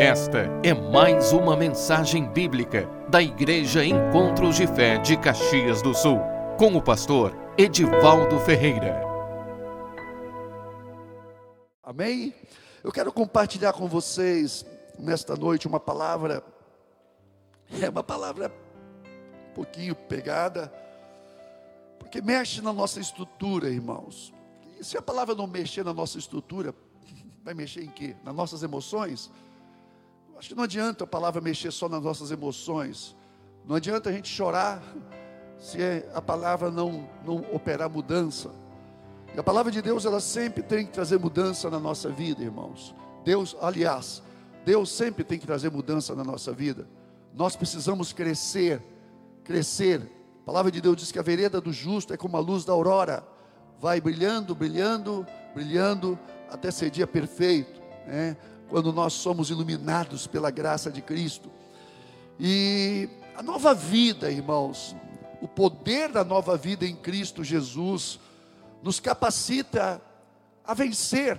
Esta 0.00 0.48
é 0.64 0.72
mais 0.72 1.30
uma 1.30 1.54
mensagem 1.54 2.26
bíblica 2.26 2.88
da 3.10 3.22
Igreja 3.22 3.84
Encontros 3.84 4.56
de 4.56 4.66
Fé 4.66 4.96
de 4.96 5.14
Caxias 5.14 5.82
do 5.82 5.92
Sul, 5.92 6.18
com 6.58 6.74
o 6.74 6.80
pastor 6.80 7.36
Edivaldo 7.58 8.40
Ferreira. 8.40 8.98
Amém? 11.82 12.34
Eu 12.82 12.90
quero 12.90 13.12
compartilhar 13.12 13.74
com 13.74 13.86
vocês 13.86 14.64
nesta 14.98 15.36
noite 15.36 15.68
uma 15.68 15.78
palavra, 15.78 16.42
é 17.70 17.90
uma 17.90 18.02
palavra 18.02 18.50
um 19.50 19.54
pouquinho 19.54 19.94
pegada, 19.94 20.72
porque 21.98 22.22
mexe 22.22 22.62
na 22.62 22.72
nossa 22.72 23.00
estrutura, 23.00 23.68
irmãos. 23.68 24.32
E 24.78 24.82
se 24.82 24.96
a 24.96 25.02
palavra 25.02 25.34
não 25.34 25.46
mexer 25.46 25.84
na 25.84 25.92
nossa 25.92 26.16
estrutura, 26.16 26.74
vai 27.44 27.52
mexer 27.52 27.84
em 27.84 27.90
quê? 27.90 28.16
Nas 28.24 28.34
nossas 28.34 28.62
emoções? 28.62 29.30
Acho 30.40 30.48
que 30.48 30.54
não 30.54 30.64
adianta 30.64 31.04
a 31.04 31.06
palavra 31.06 31.38
mexer 31.38 31.70
só 31.70 31.86
nas 31.86 32.02
nossas 32.02 32.30
emoções. 32.30 33.14
Não 33.62 33.76
adianta 33.76 34.08
a 34.08 34.12
gente 34.14 34.26
chorar 34.26 34.82
se 35.60 35.76
a 36.14 36.22
palavra 36.22 36.70
não, 36.70 37.06
não 37.22 37.44
operar 37.52 37.90
mudança. 37.90 38.50
E 39.34 39.38
a 39.38 39.42
palavra 39.42 39.70
de 39.70 39.82
Deus, 39.82 40.06
ela 40.06 40.18
sempre 40.18 40.62
tem 40.62 40.86
que 40.86 40.92
trazer 40.92 41.18
mudança 41.18 41.68
na 41.68 41.78
nossa 41.78 42.08
vida, 42.08 42.42
irmãos. 42.42 42.94
Deus, 43.22 43.54
aliás, 43.60 44.22
Deus 44.64 44.90
sempre 44.90 45.24
tem 45.24 45.38
que 45.38 45.46
trazer 45.46 45.70
mudança 45.70 46.14
na 46.14 46.24
nossa 46.24 46.54
vida. 46.54 46.88
Nós 47.34 47.54
precisamos 47.54 48.10
crescer, 48.10 48.82
crescer. 49.44 50.10
A 50.40 50.46
palavra 50.46 50.72
de 50.72 50.80
Deus 50.80 50.96
diz 50.96 51.12
que 51.12 51.18
a 51.18 51.22
vereda 51.22 51.60
do 51.60 51.70
justo 51.70 52.14
é 52.14 52.16
como 52.16 52.38
a 52.38 52.40
luz 52.40 52.64
da 52.64 52.72
aurora, 52.72 53.22
vai 53.78 54.00
brilhando, 54.00 54.54
brilhando, 54.54 55.26
brilhando, 55.52 56.18
até 56.48 56.70
ser 56.70 56.88
dia 56.88 57.06
perfeito. 57.06 57.78
Né? 58.06 58.38
Quando 58.70 58.92
nós 58.92 59.12
somos 59.12 59.50
iluminados 59.50 60.26
pela 60.26 60.50
graça 60.50 60.90
de 60.90 61.02
Cristo. 61.02 61.50
E 62.38 63.08
a 63.36 63.42
nova 63.42 63.74
vida, 63.74 64.30
irmãos, 64.30 64.94
o 65.42 65.48
poder 65.48 66.10
da 66.10 66.24
nova 66.24 66.56
vida 66.56 66.86
em 66.86 66.94
Cristo 66.94 67.42
Jesus 67.42 68.20
nos 68.82 69.00
capacita 69.00 70.00
a 70.64 70.72
vencer. 70.72 71.38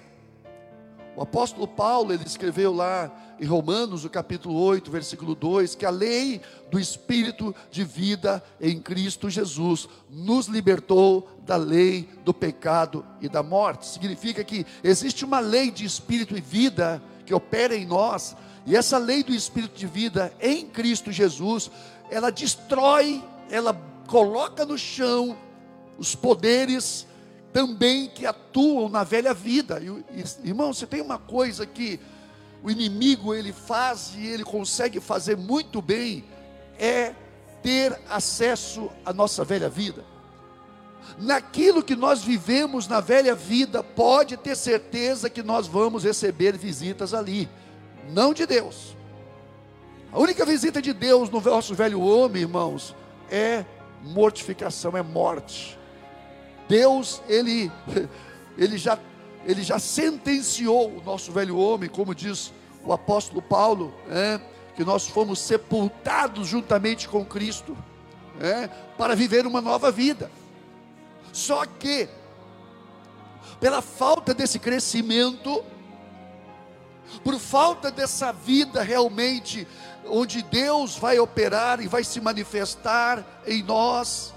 O 1.15 1.21
apóstolo 1.21 1.67
Paulo, 1.67 2.13
ele 2.13 2.23
escreveu 2.25 2.73
lá 2.73 3.11
em 3.39 3.45
Romanos, 3.45 4.05
o 4.05 4.09
capítulo 4.09 4.55
8, 4.55 4.91
versículo 4.91 5.33
2, 5.33 5.75
que 5.75 5.85
a 5.85 5.89
lei 5.89 6.41
do 6.69 6.79
espírito 6.79 7.55
de 7.71 7.83
vida 7.83 8.43
em 8.59 8.79
Cristo 8.79 9.29
Jesus 9.29 9.89
nos 10.09 10.47
libertou 10.47 11.27
da 11.45 11.55
lei 11.55 12.07
do 12.23 12.33
pecado 12.33 13.05
e 13.19 13.27
da 13.27 13.41
morte. 13.41 13.87
Significa 13.87 14.43
que 14.43 14.65
existe 14.83 15.25
uma 15.25 15.39
lei 15.39 15.71
de 15.71 15.85
espírito 15.85 16.37
e 16.37 16.41
vida 16.41 17.01
que 17.31 17.35
opera 17.35 17.73
em 17.73 17.85
nós, 17.85 18.35
e 18.65 18.75
essa 18.75 18.97
lei 18.97 19.23
do 19.23 19.33
espírito 19.33 19.79
de 19.79 19.87
vida 19.87 20.33
em 20.41 20.67
Cristo 20.67 21.13
Jesus, 21.13 21.71
ela 22.09 22.29
destrói, 22.29 23.23
ela 23.49 23.73
coloca 24.05 24.65
no 24.65 24.77
chão 24.77 25.37
os 25.97 26.13
poderes 26.13 27.07
também 27.53 28.09
que 28.09 28.25
atuam 28.25 28.89
na 28.89 29.05
velha 29.05 29.33
vida. 29.33 29.79
E, 29.79 30.45
irmão, 30.45 30.73
você 30.73 30.85
tem 30.85 30.99
uma 30.99 31.17
coisa 31.17 31.65
que 31.65 32.01
o 32.61 32.69
inimigo 32.69 33.33
ele 33.33 33.53
faz 33.53 34.11
e 34.17 34.27
ele 34.27 34.43
consegue 34.43 34.99
fazer 34.99 35.37
muito 35.37 35.81
bem 35.81 36.25
é 36.77 37.15
ter 37.63 37.97
acesso 38.09 38.89
à 39.05 39.13
nossa 39.13 39.45
velha 39.45 39.69
vida 39.69 40.03
naquilo 41.17 41.83
que 41.83 41.95
nós 41.95 42.23
vivemos 42.23 42.87
na 42.87 42.99
velha 42.99 43.35
vida, 43.35 43.83
pode 43.83 44.37
ter 44.37 44.55
certeza 44.55 45.29
que 45.29 45.43
nós 45.43 45.67
vamos 45.67 46.03
receber 46.03 46.57
visitas 46.57 47.13
ali, 47.13 47.49
não 48.09 48.33
de 48.33 48.45
Deus. 48.45 48.95
A 50.11 50.19
única 50.19 50.45
visita 50.45 50.81
de 50.81 50.93
Deus 50.93 51.29
no 51.29 51.39
nosso 51.39 51.73
velho 51.73 52.01
homem, 52.01 52.41
irmãos, 52.41 52.95
é 53.29 53.63
mortificação, 54.03 54.97
é 54.97 55.01
morte. 55.01 55.79
Deus, 56.67 57.21
ele, 57.27 57.71
ele 58.57 58.77
já, 58.77 58.99
ele 59.45 59.63
já 59.63 59.79
sentenciou 59.79 60.97
o 60.97 61.03
nosso 61.03 61.31
velho 61.31 61.57
homem, 61.57 61.89
como 61.89 62.13
diz 62.13 62.51
o 62.83 62.91
apóstolo 62.91 63.41
Paulo, 63.41 63.93
é, 64.09 64.39
que 64.75 64.83
nós 64.83 65.07
fomos 65.07 65.39
sepultados 65.39 66.47
juntamente 66.47 67.07
com 67.07 67.23
Cristo, 67.23 67.77
é, 68.39 68.67
para 68.97 69.15
viver 69.15 69.45
uma 69.45 69.61
nova 69.61 69.91
vida. 69.91 70.29
Só 71.31 71.65
que, 71.65 72.09
pela 73.59 73.81
falta 73.81 74.33
desse 74.33 74.59
crescimento, 74.59 75.63
por 77.23 77.37
falta 77.39 77.91
dessa 77.91 78.31
vida 78.31 78.81
realmente, 78.81 79.67
onde 80.05 80.41
Deus 80.41 80.97
vai 80.97 81.19
operar 81.19 81.81
e 81.81 81.87
vai 81.87 82.03
se 82.03 82.19
manifestar 82.19 83.23
em 83.45 83.63
nós, 83.63 84.33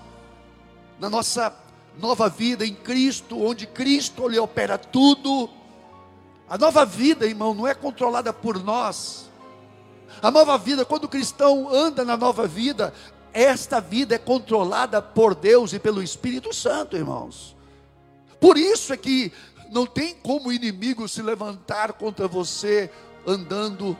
na 0.98 1.08
nossa 1.08 1.54
nova 1.98 2.28
vida 2.28 2.66
em 2.66 2.74
Cristo, 2.74 3.40
onde 3.42 3.66
Cristo 3.66 4.28
lhe 4.28 4.38
opera 4.38 4.76
tudo. 4.76 5.48
A 6.48 6.58
nova 6.58 6.84
vida, 6.84 7.26
irmão, 7.26 7.54
não 7.54 7.66
é 7.66 7.74
controlada 7.74 8.32
por 8.32 8.62
nós. 8.62 9.30
A 10.22 10.30
nova 10.30 10.56
vida, 10.58 10.84
quando 10.84 11.04
o 11.04 11.08
cristão 11.08 11.68
anda 11.68 12.04
na 12.04 12.16
nova 12.16 12.46
vida, 12.46 12.92
esta 13.34 13.80
vida 13.80 14.14
é 14.14 14.18
controlada 14.18 15.02
por 15.02 15.34
Deus 15.34 15.72
e 15.72 15.78
pelo 15.80 16.00
Espírito 16.00 16.54
Santo, 16.54 16.96
irmãos. 16.96 17.56
Por 18.40 18.56
isso 18.56 18.92
é 18.92 18.96
que 18.96 19.32
não 19.72 19.84
tem 19.84 20.14
como 20.14 20.48
o 20.48 20.52
inimigo 20.52 21.08
se 21.08 21.20
levantar 21.20 21.94
contra 21.94 22.28
você 22.28 22.88
andando 23.26 23.96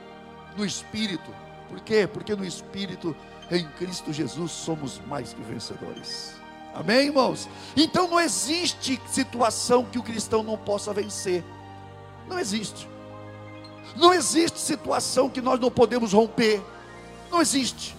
no 0.55 0.65
Espírito. 0.65 1.29
Por 1.67 1.81
quê? 1.81 2.07
Porque 2.07 2.33
no 2.33 2.45
Espírito, 2.45 3.13
em 3.51 3.67
Cristo 3.71 4.13
Jesus, 4.13 4.51
somos 4.51 5.01
mais 5.05 5.33
que 5.33 5.41
vencedores. 5.41 6.33
Amém, 6.73 7.07
irmãos? 7.07 7.49
Então 7.75 8.07
não 8.07 8.19
existe 8.19 9.01
situação 9.09 9.85
que 9.85 9.99
o 9.99 10.03
cristão 10.03 10.43
não 10.43 10.57
possa 10.57 10.93
vencer. 10.93 11.43
Não 12.27 12.39
existe. 12.39 12.87
Não 13.95 14.13
existe 14.13 14.59
situação 14.59 15.29
que 15.29 15.41
nós 15.41 15.59
não 15.59 15.71
podemos 15.71 16.13
romper. 16.13 16.61
Não 17.31 17.41
existe. 17.41 17.94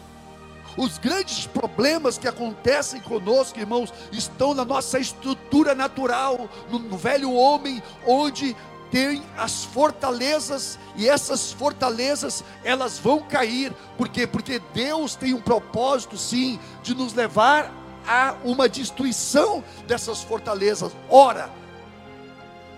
Os 0.77 0.99
grandes 0.99 1.47
problemas 1.47 2.19
que 2.19 2.29
acontecem 2.29 3.01
conosco, 3.01 3.59
irmãos, 3.59 3.93
estão 4.13 4.53
na 4.53 4.65
nossa 4.65 4.99
estrutura 4.99 5.75
natural, 5.75 6.49
no, 6.71 6.79
no 6.79 6.99
velho 6.99 7.33
homem, 7.33 7.83
onde 8.07 8.55
tem 8.91 9.23
as 9.37 9.65
fortalezas 9.65 10.79
e 10.95 11.09
essas 11.09 11.53
fortalezas 11.53 12.45
elas 12.63 12.99
vão 12.99 13.21
cair, 13.21 13.73
por 13.97 14.09
quê? 14.09 14.27
Porque 14.27 14.61
Deus 14.73 15.15
tem 15.15 15.35
um 15.35 15.41
propósito 15.41 16.17
sim 16.17 16.61
de 16.83 16.95
nos 16.95 17.13
levar 17.15 17.73
a 18.07 18.37
uma 18.45 18.69
destruição 18.69 19.65
dessas 19.87 20.23
fortalezas. 20.23 20.93
Ora, 21.11 21.51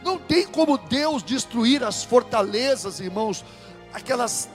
não 0.03 0.19
tem 0.19 0.47
como 0.47 0.79
Deus 0.79 1.23
destruir 1.23 1.85
as 1.85 2.03
fortalezas, 2.03 3.01
irmãos, 3.01 3.45
aquelas 3.93 4.49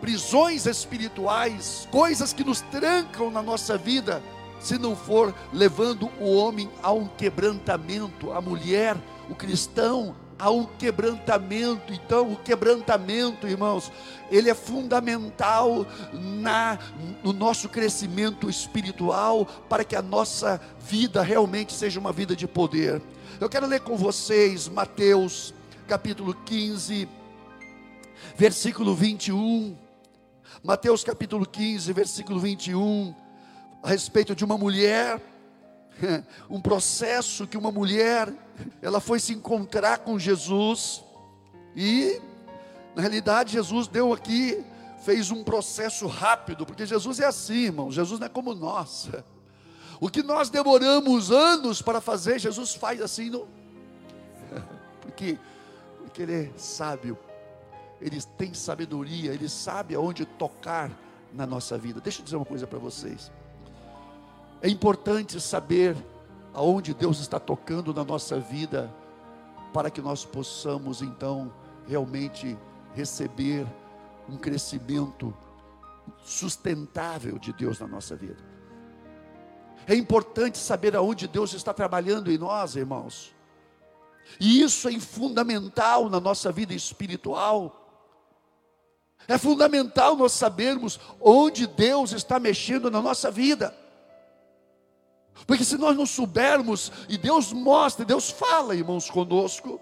prisões 0.00 0.66
espirituais, 0.66 1.88
coisas 1.90 2.32
que 2.32 2.44
nos 2.44 2.60
trancam 2.62 3.30
na 3.30 3.42
nossa 3.42 3.76
vida, 3.76 4.22
se 4.60 4.78
não 4.78 4.96
for 4.96 5.34
levando 5.52 6.10
o 6.20 6.34
homem 6.34 6.68
a 6.82 6.92
um 6.92 7.06
quebrantamento, 7.06 8.32
a 8.32 8.40
mulher, 8.40 8.96
o 9.28 9.34
cristão, 9.34 10.14
a 10.38 10.50
um 10.50 10.64
quebrantamento. 10.64 11.92
Então, 11.92 12.32
o 12.32 12.36
quebrantamento, 12.36 13.46
irmãos, 13.46 13.90
ele 14.30 14.48
é 14.48 14.54
fundamental 14.54 15.86
na 16.12 16.78
no 17.22 17.32
nosso 17.32 17.68
crescimento 17.68 18.48
espiritual 18.48 19.46
para 19.68 19.84
que 19.84 19.96
a 19.96 20.02
nossa 20.02 20.60
vida 20.80 21.22
realmente 21.22 21.72
seja 21.72 21.98
uma 21.98 22.12
vida 22.12 22.36
de 22.36 22.46
poder. 22.46 23.02
Eu 23.40 23.48
quero 23.48 23.66
ler 23.66 23.80
com 23.80 23.96
vocês 23.96 24.68
Mateus 24.68 25.54
capítulo 25.86 26.34
15, 26.44 27.08
versículo 28.36 28.94
21. 28.94 29.87
Mateus 30.62 31.04
capítulo 31.04 31.46
15, 31.46 31.92
versículo 31.92 32.40
21, 32.40 33.14
a 33.80 33.88
respeito 33.88 34.34
de 34.34 34.44
uma 34.44 34.58
mulher, 34.58 35.20
um 36.50 36.60
processo 36.60 37.46
que 37.46 37.56
uma 37.56 37.70
mulher, 37.70 38.32
ela 38.82 38.98
foi 38.98 39.20
se 39.20 39.32
encontrar 39.32 39.98
com 39.98 40.18
Jesus 40.18 41.04
e 41.76 42.20
na 42.96 43.02
realidade 43.02 43.52
Jesus 43.52 43.86
deu 43.86 44.12
aqui 44.12 44.64
fez 45.04 45.30
um 45.30 45.44
processo 45.44 46.08
rápido, 46.08 46.66
porque 46.66 46.84
Jesus 46.84 47.20
é 47.20 47.26
assim, 47.26 47.66
irmão. 47.66 47.92
Jesus 47.92 48.18
não 48.18 48.26
é 48.26 48.30
como 48.30 48.54
nós. 48.54 49.08
O 50.00 50.08
que 50.08 50.22
nós 50.22 50.48
demoramos 50.48 51.32
anos 51.32 51.82
para 51.82 52.00
fazer, 52.00 52.38
Jesus 52.38 52.72
faz 52.72 53.02
assim, 53.02 53.30
não? 53.30 53.48
Porque, 55.02 55.36
porque 56.04 56.22
Ele 56.22 56.34
é 56.34 56.50
sábio 56.56 57.18
ele 58.00 58.20
tem 58.36 58.54
sabedoria, 58.54 59.32
ele 59.32 59.48
sabe 59.48 59.94
aonde 59.94 60.24
tocar 60.24 60.90
na 61.32 61.46
nossa 61.46 61.76
vida. 61.76 62.00
Deixa 62.00 62.20
eu 62.20 62.24
dizer 62.24 62.36
uma 62.36 62.44
coisa 62.44 62.66
para 62.66 62.78
vocês. 62.78 63.30
É 64.62 64.68
importante 64.68 65.40
saber 65.40 65.96
aonde 66.52 66.94
Deus 66.94 67.20
está 67.20 67.38
tocando 67.38 67.92
na 67.92 68.04
nossa 68.04 68.38
vida, 68.38 68.92
para 69.72 69.90
que 69.90 70.00
nós 70.00 70.24
possamos 70.24 71.02
então 71.02 71.52
realmente 71.86 72.56
receber 72.94 73.66
um 74.28 74.36
crescimento 74.36 75.34
sustentável 76.24 77.38
de 77.38 77.52
Deus 77.52 77.78
na 77.78 77.86
nossa 77.86 78.16
vida. 78.16 78.42
É 79.86 79.94
importante 79.94 80.58
saber 80.58 80.96
aonde 80.96 81.26
Deus 81.26 81.52
está 81.54 81.72
trabalhando 81.72 82.30
em 82.30 82.38
nós, 82.38 82.76
irmãos. 82.76 83.34
E 84.38 84.60
isso 84.60 84.88
é 84.88 85.00
fundamental 85.00 86.10
na 86.10 86.20
nossa 86.20 86.52
vida 86.52 86.74
espiritual. 86.74 87.87
É 89.26 89.36
fundamental 89.36 90.16
nós 90.16 90.32
sabermos 90.32 90.98
onde 91.20 91.66
Deus 91.66 92.12
está 92.12 92.38
mexendo 92.38 92.90
na 92.90 93.02
nossa 93.02 93.30
vida. 93.30 93.74
Porque 95.46 95.64
se 95.64 95.76
nós 95.76 95.96
não 95.96 96.06
soubermos, 96.06 96.90
e 97.08 97.16
Deus 97.16 97.52
mostra, 97.52 98.04
Deus 98.04 98.30
fala, 98.30 98.74
irmãos, 98.74 99.08
conosco, 99.10 99.80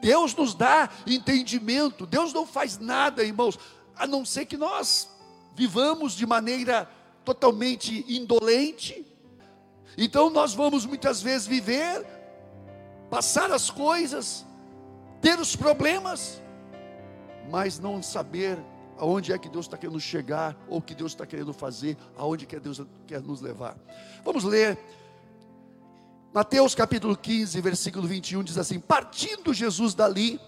Deus 0.00 0.34
nos 0.34 0.54
dá 0.54 0.88
entendimento, 1.06 2.06
Deus 2.06 2.32
não 2.32 2.46
faz 2.46 2.78
nada, 2.78 3.24
irmãos, 3.24 3.58
a 3.96 4.06
não 4.06 4.24
ser 4.24 4.46
que 4.46 4.56
nós 4.56 5.08
vivamos 5.54 6.14
de 6.14 6.26
maneira 6.26 6.88
totalmente 7.24 8.04
indolente. 8.08 9.06
Então 9.96 10.30
nós 10.30 10.54
vamos 10.54 10.86
muitas 10.86 11.20
vezes 11.20 11.46
viver, 11.46 12.06
passar 13.10 13.50
as 13.50 13.70
coisas, 13.70 14.46
ter 15.20 15.38
os 15.38 15.54
problemas, 15.54 16.40
mas 17.50 17.78
não 17.78 18.02
saber 18.02 18.58
aonde 18.98 19.32
é 19.32 19.38
que 19.38 19.48
Deus 19.48 19.66
está 19.66 19.76
querendo 19.76 19.98
chegar, 19.98 20.56
ou 20.68 20.78
o 20.78 20.82
que 20.82 20.94
Deus 20.94 21.12
está 21.12 21.26
querendo 21.26 21.52
fazer, 21.52 21.96
aonde 22.16 22.46
que 22.46 22.58
Deus 22.58 22.80
quer 23.06 23.20
nos 23.20 23.40
levar. 23.40 23.76
Vamos 24.24 24.44
ler. 24.44 24.78
Mateus 26.32 26.74
capítulo 26.74 27.16
15, 27.16 27.60
versículo 27.60 28.06
21 28.06 28.42
diz 28.42 28.56
assim: 28.56 28.78
Partindo 28.78 29.52
Jesus 29.52 29.94
dali, 29.94 30.40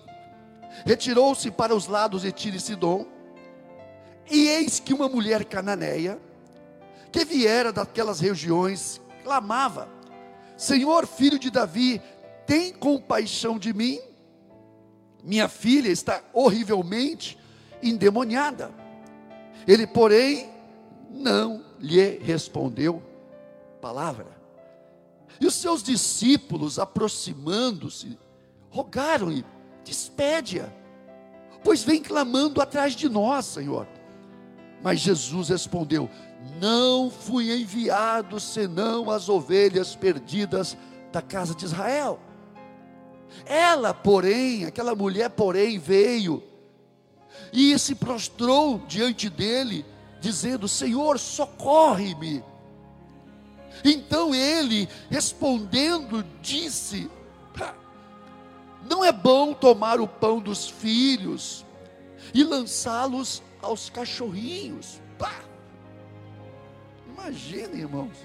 retirou-se 0.84 1.50
para 1.50 1.74
os 1.74 1.86
lados 1.86 2.22
de 2.22 2.32
Tiro 2.32 2.56
e 2.56 2.60
Sidom, 2.60 3.06
e 4.30 4.48
eis 4.48 4.80
que 4.80 4.94
uma 4.94 5.08
mulher 5.08 5.44
cananeia, 5.44 6.18
que 7.12 7.24
viera 7.24 7.72
daquelas 7.72 8.20
regiões, 8.20 9.00
clamava: 9.22 9.88
Senhor, 10.56 11.06
filho 11.06 11.38
de 11.38 11.50
Davi, 11.50 12.00
tem 12.46 12.72
compaixão 12.72 13.58
de 13.58 13.74
mim? 13.74 14.00
Minha 15.24 15.48
filha 15.48 15.88
está 15.88 16.22
horrivelmente 16.34 17.38
endemoniada. 17.82 18.70
Ele, 19.66 19.86
porém, 19.86 20.50
não 21.10 21.64
lhe 21.80 22.18
respondeu 22.18 23.02
palavra. 23.80 24.26
E 25.40 25.46
os 25.46 25.54
seus 25.54 25.82
discípulos, 25.82 26.78
aproximando-se, 26.78 28.18
rogaram-lhe: 28.70 29.44
despede-a, 29.82 30.68
pois 31.62 31.82
vem 31.82 32.02
clamando 32.02 32.60
atrás 32.60 32.94
de 32.94 33.08
nós, 33.08 33.46
Senhor. 33.46 33.88
Mas 34.82 35.00
Jesus 35.00 35.48
respondeu: 35.48 36.10
Não 36.60 37.10
fui 37.10 37.50
enviado 37.50 38.38
senão 38.38 39.10
as 39.10 39.30
ovelhas 39.30 39.96
perdidas 39.96 40.76
da 41.10 41.22
casa 41.22 41.54
de 41.54 41.64
Israel. 41.64 42.20
Ela, 43.46 43.92
porém, 43.92 44.64
aquela 44.64 44.94
mulher, 44.94 45.30
porém, 45.30 45.78
veio 45.78 46.42
e 47.52 47.78
se 47.78 47.94
prostrou 47.94 48.78
diante 48.86 49.28
dele, 49.28 49.84
dizendo: 50.20 50.66
Senhor, 50.68 51.18
socorre-me. 51.18 52.42
Então 53.84 54.34
ele, 54.34 54.88
respondendo, 55.10 56.24
disse: 56.40 57.10
Não 58.88 59.04
é 59.04 59.12
bom 59.12 59.52
tomar 59.52 60.00
o 60.00 60.08
pão 60.08 60.40
dos 60.40 60.68
filhos 60.68 61.64
e 62.32 62.42
lançá-los 62.42 63.42
aos 63.62 63.90
cachorrinhos. 63.90 65.00
Pá! 65.18 65.40
Imagina, 67.08 67.74
irmãos. 67.76 68.16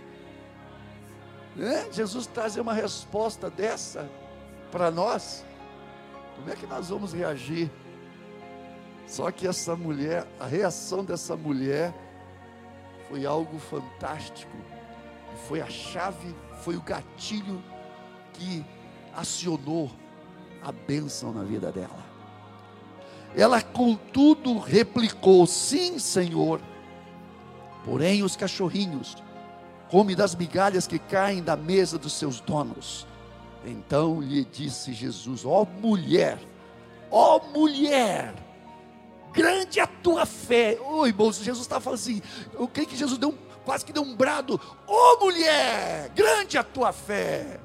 Jesus 1.91 2.25
traz 2.25 2.55
uma 2.55 2.73
resposta 2.73 3.49
dessa 3.49 4.09
para 4.71 4.89
nós. 4.89 5.45
Como 6.35 6.49
é 6.49 6.55
que 6.55 6.65
nós 6.65 6.89
vamos 6.89 7.13
reagir? 7.13 7.69
Só 9.07 9.31
que 9.31 9.47
essa 9.47 9.75
mulher, 9.75 10.27
a 10.39 10.45
reação 10.45 11.03
dessa 11.03 11.35
mulher 11.35 11.93
foi 13.09 13.25
algo 13.25 13.57
fantástico. 13.59 14.55
Foi 15.47 15.61
a 15.61 15.67
chave, 15.67 16.35
foi 16.61 16.75
o 16.75 16.81
gatilho 16.81 17.61
que 18.33 18.63
acionou 19.15 19.91
a 20.61 20.71
bênção 20.71 21.33
na 21.33 21.43
vida 21.43 21.71
dela. 21.71 22.05
Ela, 23.35 23.61
contudo, 23.61 24.57
replicou: 24.59 25.45
Sim, 25.45 25.99
Senhor. 25.99 26.61
Porém, 27.83 28.23
os 28.23 28.35
cachorrinhos 28.35 29.17
comem 29.89 30.15
das 30.15 30.35
migalhas 30.35 30.85
que 30.85 30.99
caem 30.99 31.41
da 31.41 31.55
mesa 31.55 31.97
dos 31.97 32.13
seus 32.13 32.39
donos. 32.39 33.07
Então 33.65 34.21
lhe 34.21 34.45
disse 34.45 34.93
Jesus: 34.93 35.45
Ó 35.45 35.61
oh, 35.61 35.65
mulher, 35.65 36.39
ó 37.11 37.37
oh, 37.37 37.59
mulher, 37.59 38.33
grande 39.33 39.79
a 39.79 39.87
tua 39.87 40.25
fé. 40.25 40.77
Oi, 40.81 41.09
irmãos, 41.09 41.37
Jesus 41.37 41.63
estava 41.63 41.81
falando 41.81 41.99
assim. 41.99 42.21
Eu 42.53 42.67
creio 42.67 42.87
que 42.87 42.95
Jesus 42.95 43.17
deu 43.17 43.29
um, 43.29 43.37
quase 43.65 43.85
que 43.85 43.93
deu 43.93 44.03
um 44.03 44.15
brado: 44.15 44.59
Ó 44.87 45.15
oh, 45.15 45.25
mulher, 45.25 46.09
grande 46.09 46.57
a 46.57 46.63
tua 46.63 46.91
fé. 46.91 47.59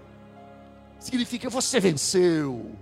Significa 0.99 1.49
você 1.51 1.79
venceu. 1.79 2.73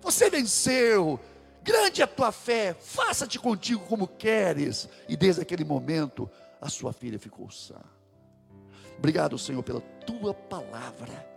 Você 0.00 0.28
venceu. 0.28 1.20
Grande 1.62 2.02
a 2.02 2.06
tua 2.06 2.30
fé. 2.32 2.74
Faça-te 2.74 3.38
contigo 3.38 3.84
como 3.86 4.06
queres. 4.06 4.88
E 5.08 5.16
desde 5.16 5.40
aquele 5.40 5.64
momento, 5.64 6.28
a 6.60 6.68
sua 6.68 6.92
filha 6.92 7.18
ficou 7.18 7.50
sã. 7.50 7.80
Obrigado, 8.98 9.38
Senhor, 9.38 9.62
pela 9.62 9.80
tua 9.80 10.32
palavra. 10.32 11.33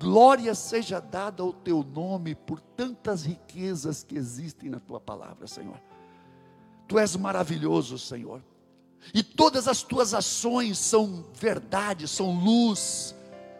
Glória 0.00 0.54
seja 0.54 1.00
dada 1.00 1.42
ao 1.42 1.52
teu 1.52 1.82
nome 1.82 2.34
por 2.34 2.60
tantas 2.60 3.24
riquezas 3.24 4.04
que 4.04 4.16
existem 4.16 4.70
na 4.70 4.78
tua 4.78 5.00
palavra, 5.00 5.48
Senhor. 5.48 5.80
Tu 6.86 6.98
és 6.98 7.16
maravilhoso, 7.16 7.98
Senhor. 7.98 8.40
E 9.12 9.24
todas 9.24 9.66
as 9.66 9.82
tuas 9.82 10.14
ações 10.14 10.78
são 10.78 11.24
verdade, 11.34 12.06
são 12.06 12.30
luz, 12.38 13.14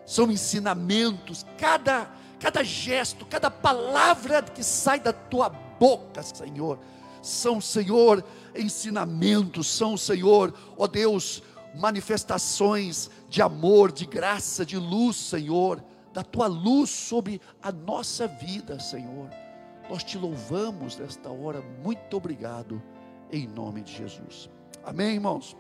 são 0.07 0.31
ensinamentos. 0.31 1.45
Cada 1.57 2.09
cada 2.39 2.63
gesto, 2.63 3.27
cada 3.27 3.51
palavra 3.51 4.41
que 4.41 4.63
sai 4.63 5.01
da 5.01 5.13
tua 5.13 5.49
boca, 5.49 6.23
Senhor, 6.23 6.79
são, 7.21 7.61
Senhor, 7.61 8.25
ensinamentos, 8.55 9.67
são, 9.67 9.97
Senhor, 9.97 10.55
ó 10.77 10.87
Deus, 10.87 11.43
manifestações 11.75 13.11
de 13.29 13.43
amor, 13.43 13.91
de 13.91 14.07
graça, 14.07 14.65
de 14.65 14.77
luz, 14.77 15.17
Senhor 15.17 15.83
da 16.19 16.25
tua 16.25 16.49
luz 16.49 16.91
sobre 16.91 17.41
a 17.63 17.71
nossa 17.71 18.27
vida, 18.27 18.81
Senhor. 18.81 19.31
Nós 19.89 20.03
te 20.03 20.19
louvamos 20.19 20.97
nesta 20.97 21.31
hora, 21.31 21.63
muito 21.81 22.17
obrigado, 22.17 22.83
em 23.31 23.47
nome 23.47 23.83
de 23.83 23.93
Jesus. 23.93 24.51
Amém, 24.83 25.15
irmãos? 25.15 25.57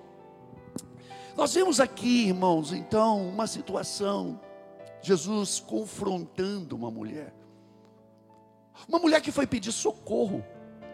Nós 1.36 1.54
vemos 1.54 1.78
aqui, 1.78 2.26
irmãos, 2.26 2.72
então, 2.72 3.28
uma 3.28 3.46
situação, 3.46 4.40
Jesus 5.00 5.60
confrontando 5.60 6.74
uma 6.74 6.90
mulher, 6.90 7.32
uma 8.88 8.98
mulher 8.98 9.20
que 9.20 9.30
foi 9.30 9.46
pedir 9.46 9.70
socorro, 9.70 10.44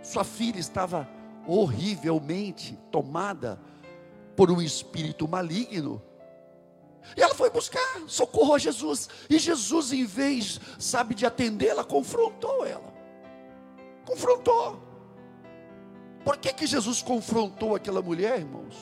sua 0.02 0.24
filha 0.24 0.58
estava 0.58 1.08
horrivelmente 1.48 2.78
tomada 2.90 3.58
por 4.36 4.50
um 4.50 4.60
espírito 4.60 5.26
maligno, 5.26 6.02
e 7.16 7.22
ela 7.22 7.34
foi 7.34 7.50
buscar 7.50 8.00
socorro 8.06 8.54
a 8.54 8.58
Jesus. 8.58 9.08
E 9.28 9.38
Jesus, 9.38 9.92
em 9.92 10.04
vez, 10.04 10.60
sabe, 10.78 11.14
de 11.14 11.26
atendê-la, 11.26 11.84
confrontou 11.84 12.64
ela. 12.64 12.92
Confrontou. 14.04 14.82
Por 16.24 16.38
que, 16.38 16.52
que 16.52 16.66
Jesus 16.66 17.02
confrontou 17.02 17.74
aquela 17.74 18.00
mulher, 18.00 18.38
irmãos? 18.38 18.74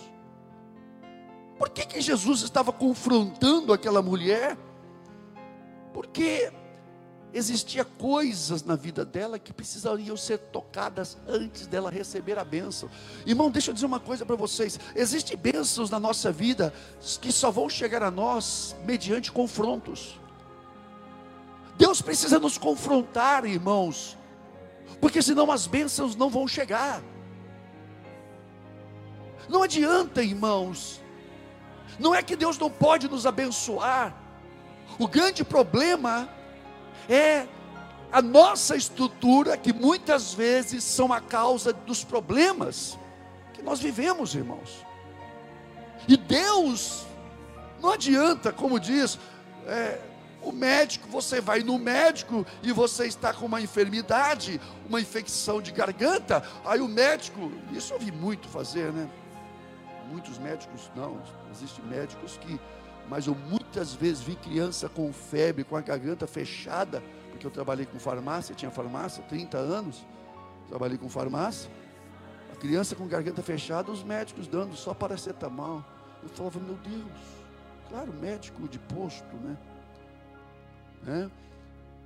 Por 1.59 1.71
que, 1.71 1.85
que 1.85 2.01
Jesus 2.01 2.43
estava 2.43 2.73
confrontando 2.73 3.73
aquela 3.73 4.01
mulher? 4.01 4.57
Porque 5.93 6.53
existia 7.33 7.85
coisas 7.85 8.63
na 8.63 8.77
vida 8.77 9.05
dela 9.05 9.39
que 9.39 9.53
precisariam 9.53 10.17
ser 10.17 10.39
tocadas 10.39 11.17
antes 11.27 11.67
dela 11.67 11.91
receber 11.91 12.39
a 12.39 12.45
bênção. 12.45 12.91
Irmão, 13.25 13.51
deixa 13.51 13.71
eu 13.71 13.75
dizer 13.75 13.87
uma 13.87 14.01
coisa 14.01 14.27
para 14.27 14.37
vocês: 14.37 14.79
existem 14.95 15.37
bênçãos 15.37 15.91
na 15.91 15.99
nossa 15.99 16.31
vida 16.31 16.73
que 17.21 17.33
só 17.33 17.51
vão 17.51 17.69
chegar 17.69 18.03
a 18.03 18.11
nós 18.11 18.77
mediante 18.85 19.33
confrontos. 19.33 20.21
Deus 21.77 22.03
precisa 22.03 22.39
nos 22.39 22.59
confrontar, 22.59 23.45
irmãos, 23.45 24.17
porque 25.01 25.23
senão 25.23 25.51
as 25.51 25.67
bênçãos 25.67 26.15
não 26.15 26.29
vão 26.29 26.47
chegar. 26.47 27.03
Não 29.49 29.63
adianta, 29.63 30.23
irmãos, 30.23 31.01
não 31.99 32.15
é 32.15 32.23
que 32.23 32.37
Deus 32.37 32.59
não 32.59 32.71
pode 32.71 33.09
nos 33.09 33.27
abençoar, 33.27 34.15
o 34.99 35.09
grande 35.09 35.43
problema 35.43 36.29
é 37.09 37.47
a 38.11 38.21
nossa 38.21 38.77
estrutura, 38.77 39.57
que 39.57 39.73
muitas 39.73 40.35
vezes 40.35 40.85
são 40.85 41.13
a 41.13 41.21
causa 41.21 41.73
dos 41.73 42.05
problemas 42.05 42.99
que 43.55 43.63
nós 43.63 43.81
vivemos, 43.81 44.35
irmãos. 44.35 44.85
E 46.07 46.17
Deus, 46.17 47.07
não 47.81 47.91
adianta, 47.93 48.53
como 48.53 48.79
diz, 48.79 49.19
é, 49.67 49.99
o 50.43 50.53
médico, 50.53 51.09
você 51.09 51.41
vai 51.41 51.61
no 51.61 51.79
médico 51.79 52.45
e 52.63 52.73
você 52.73 53.07
está 53.07 53.33
com 53.33 53.47
uma 53.47 53.61
enfermidade, 53.61 54.61
uma 54.89 55.01
infecção 55.01 55.63
de 55.63 55.71
garganta, 55.71 56.43
aí 56.65 56.81
o 56.81 56.89
médico, 56.89 57.51
isso 57.73 57.95
eu 57.95 57.99
vi 57.99 58.11
muito 58.11 58.49
fazer, 58.49 58.93
né? 58.93 59.09
Muitos 60.11 60.39
médicos, 60.39 60.91
não, 60.95 61.23
existem 61.51 61.85
médicos 61.87 62.37
que, 62.39 62.61
mas 63.09 63.27
eu 63.27 63.35
muitas 63.73 63.95
vezes 63.95 64.21
vi 64.21 64.37
criança 64.37 64.87
com 64.87 65.11
febre, 65.15 65.65
com 65.65 65.75
a 65.75 65.81
garganta 65.81 66.27
fechada, 66.27 67.03
porque 67.31 67.47
eu 67.47 67.51
trabalhei 67.51 67.87
com 67.87 67.99
farmácia, 67.99 68.55
tinha 68.55 68.71
farmácia, 68.71 69.23
30 69.23 69.57
anos, 69.57 70.05
trabalhei 70.69 70.99
com 70.99 71.09
farmácia, 71.09 71.71
a 72.53 72.57
criança 72.57 72.95
com 72.95 73.09
garganta 73.09 73.43
fechada, 73.43 73.91
os 73.91 74.05
médicos 74.05 74.47
dando 74.47 74.77
só 74.77 74.93
paracetamol. 74.93 75.83
Eu 76.23 76.29
falava, 76.29 76.61
meu 76.61 76.75
Deus, 76.75 77.19
claro, 77.89 78.13
médico 78.13 78.69
de 78.69 78.79
posto, 78.79 79.35
né? 79.37 79.57
Né? 81.03 81.31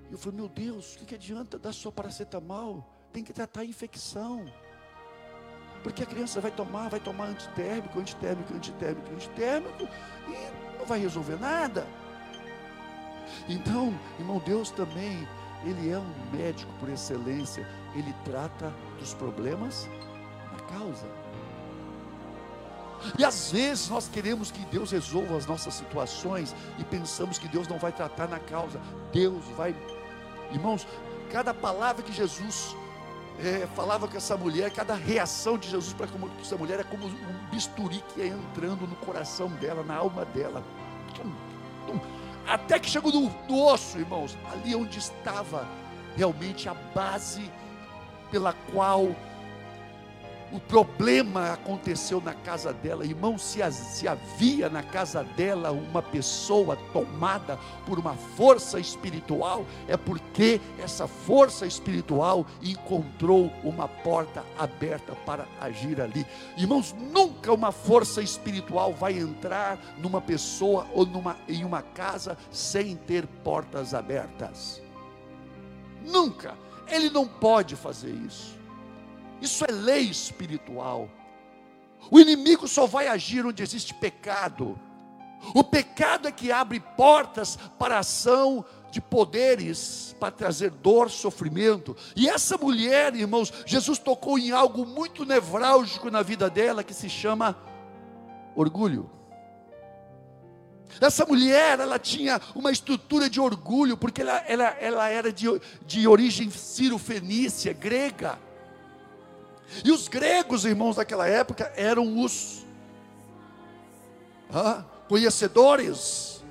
Eu 0.08 0.16
falei, 0.16 0.38
meu 0.38 0.48
Deus, 0.48 0.94
o 0.94 0.98
que, 0.98 1.04
que 1.06 1.14
adianta 1.16 1.58
dar 1.58 1.72
só 1.72 1.90
paracetamol? 1.90 2.86
Tem 3.12 3.24
que 3.24 3.32
tratar 3.32 3.62
a 3.62 3.64
infecção. 3.64 4.46
Porque 5.82 6.04
a 6.04 6.06
criança 6.06 6.40
vai 6.40 6.52
tomar, 6.52 6.90
vai 6.90 7.00
tomar 7.00 7.24
antitérmico, 7.24 7.98
antitérmico, 7.98 8.54
antitérmico, 8.54 9.12
antitérmico, 9.12 9.88
e 10.28 10.65
não 10.86 10.88
vai 10.88 11.00
resolver 11.00 11.36
nada. 11.36 11.84
Então, 13.48 13.92
irmão, 14.20 14.40
Deus 14.46 14.70
também, 14.70 15.26
Ele 15.64 15.90
é 15.90 15.98
um 15.98 16.14
médico 16.32 16.72
por 16.78 16.88
excelência, 16.88 17.68
Ele 17.94 18.14
trata 18.24 18.72
dos 19.00 19.12
problemas 19.12 19.88
na 20.52 20.78
causa. 20.78 21.06
E 23.18 23.24
às 23.24 23.50
vezes 23.50 23.88
nós 23.88 24.08
queremos 24.08 24.50
que 24.50 24.64
Deus 24.66 24.92
resolva 24.92 25.36
as 25.36 25.44
nossas 25.44 25.74
situações 25.74 26.54
e 26.78 26.84
pensamos 26.84 27.38
que 27.38 27.48
Deus 27.48 27.68
não 27.68 27.78
vai 27.78 27.92
tratar 27.92 28.28
na 28.28 28.38
causa. 28.38 28.80
Deus 29.12 29.44
vai. 29.56 29.74
Irmãos, 30.52 30.86
cada 31.30 31.52
palavra 31.52 32.02
que 32.02 32.12
Jesus 32.12 32.74
é, 33.38 33.66
falava 33.74 34.08
com 34.08 34.16
essa 34.16 34.36
mulher, 34.36 34.70
cada 34.70 34.94
reação 34.94 35.58
de 35.58 35.68
Jesus 35.68 35.92
para 35.92 36.06
com 36.06 36.28
essa 36.40 36.56
mulher 36.56 36.80
é 36.80 36.84
como 36.84 37.06
um 37.06 37.50
bisturi 37.50 38.02
que 38.14 38.20
ia 38.20 38.28
entrando 38.28 38.86
no 38.86 38.96
coração 38.96 39.48
dela, 39.48 39.82
na 39.82 39.96
alma 39.96 40.24
dela. 40.24 40.62
Até 42.46 42.78
que 42.78 42.88
chegou 42.88 43.12
no, 43.12 43.28
no 43.48 43.66
osso, 43.66 43.98
irmãos, 43.98 44.38
ali 44.52 44.74
onde 44.74 44.98
estava 44.98 45.68
realmente 46.16 46.68
a 46.68 46.74
base 46.74 47.50
pela 48.30 48.52
qual 48.72 49.14
o 50.52 50.60
problema 50.60 51.52
aconteceu 51.52 52.20
na 52.20 52.32
casa 52.32 52.72
dela, 52.72 53.04
irmão. 53.04 53.36
Se, 53.36 53.60
se, 53.72 54.06
havia 54.06 54.68
na 54.68 54.82
casa 54.82 55.24
dela 55.24 55.72
uma 55.72 56.00
pessoa 56.00 56.76
tomada 56.92 57.58
por 57.84 57.98
uma 57.98 58.14
força 58.14 58.78
espiritual, 58.78 59.66
é 59.88 59.96
porque 59.96 60.60
essa 60.78 61.08
força 61.08 61.66
espiritual 61.66 62.46
encontrou 62.62 63.52
uma 63.64 63.88
porta 63.88 64.44
aberta 64.56 65.14
para 65.26 65.46
agir 65.60 66.00
ali. 66.00 66.24
Irmãos, 66.56 66.94
nunca 67.12 67.52
uma 67.52 67.72
força 67.72 68.22
espiritual 68.22 68.92
vai 68.92 69.18
entrar 69.18 69.78
numa 69.98 70.20
pessoa 70.20 70.86
ou 70.94 71.04
numa, 71.04 71.36
em 71.48 71.64
uma 71.64 71.82
casa 71.82 72.38
sem 72.50 72.94
ter 72.94 73.26
portas 73.26 73.94
abertas. 73.94 74.80
Nunca. 76.04 76.54
Ele 76.88 77.10
não 77.10 77.26
pode 77.26 77.74
fazer 77.74 78.12
isso. 78.12 78.56
Isso 79.40 79.64
é 79.64 79.72
lei 79.72 80.02
espiritual. 80.02 81.08
O 82.10 82.20
inimigo 82.20 82.68
só 82.68 82.86
vai 82.86 83.08
agir 83.08 83.44
onde 83.44 83.62
existe 83.62 83.92
pecado. 83.94 84.78
O 85.54 85.62
pecado 85.62 86.28
é 86.28 86.32
que 86.32 86.50
abre 86.50 86.80
portas 86.80 87.58
para 87.78 87.96
a 87.96 88.00
ação 88.00 88.64
de 88.90 89.00
poderes 89.00 90.16
para 90.18 90.30
trazer 90.30 90.70
dor, 90.70 91.10
sofrimento. 91.10 91.96
E 92.14 92.28
essa 92.28 92.56
mulher, 92.56 93.14
irmãos, 93.14 93.52
Jesus 93.66 93.98
tocou 93.98 94.38
em 94.38 94.50
algo 94.50 94.86
muito 94.86 95.24
nevrálgico 95.24 96.10
na 96.10 96.22
vida 96.22 96.48
dela 96.48 96.82
que 96.82 96.94
se 96.94 97.08
chama 97.08 97.56
orgulho. 98.54 99.10
Essa 101.00 101.26
mulher, 101.26 101.78
ela 101.78 101.98
tinha 101.98 102.40
uma 102.54 102.70
estrutura 102.70 103.28
de 103.28 103.40
orgulho, 103.40 103.96
porque 103.96 104.22
ela, 104.22 104.38
ela, 104.46 104.76
ela 104.80 105.08
era 105.08 105.32
de, 105.32 105.46
de 105.84 106.08
origem 106.08 106.50
sírio-fenícia, 106.50 107.72
grega. 107.72 108.38
E 109.84 109.90
os 109.90 110.08
gregos, 110.08 110.64
irmãos 110.64 110.96
daquela 110.96 111.26
época, 111.26 111.72
eram 111.76 112.20
os 112.22 112.64
ah, 114.52 114.84
conhecedores. 115.08 116.44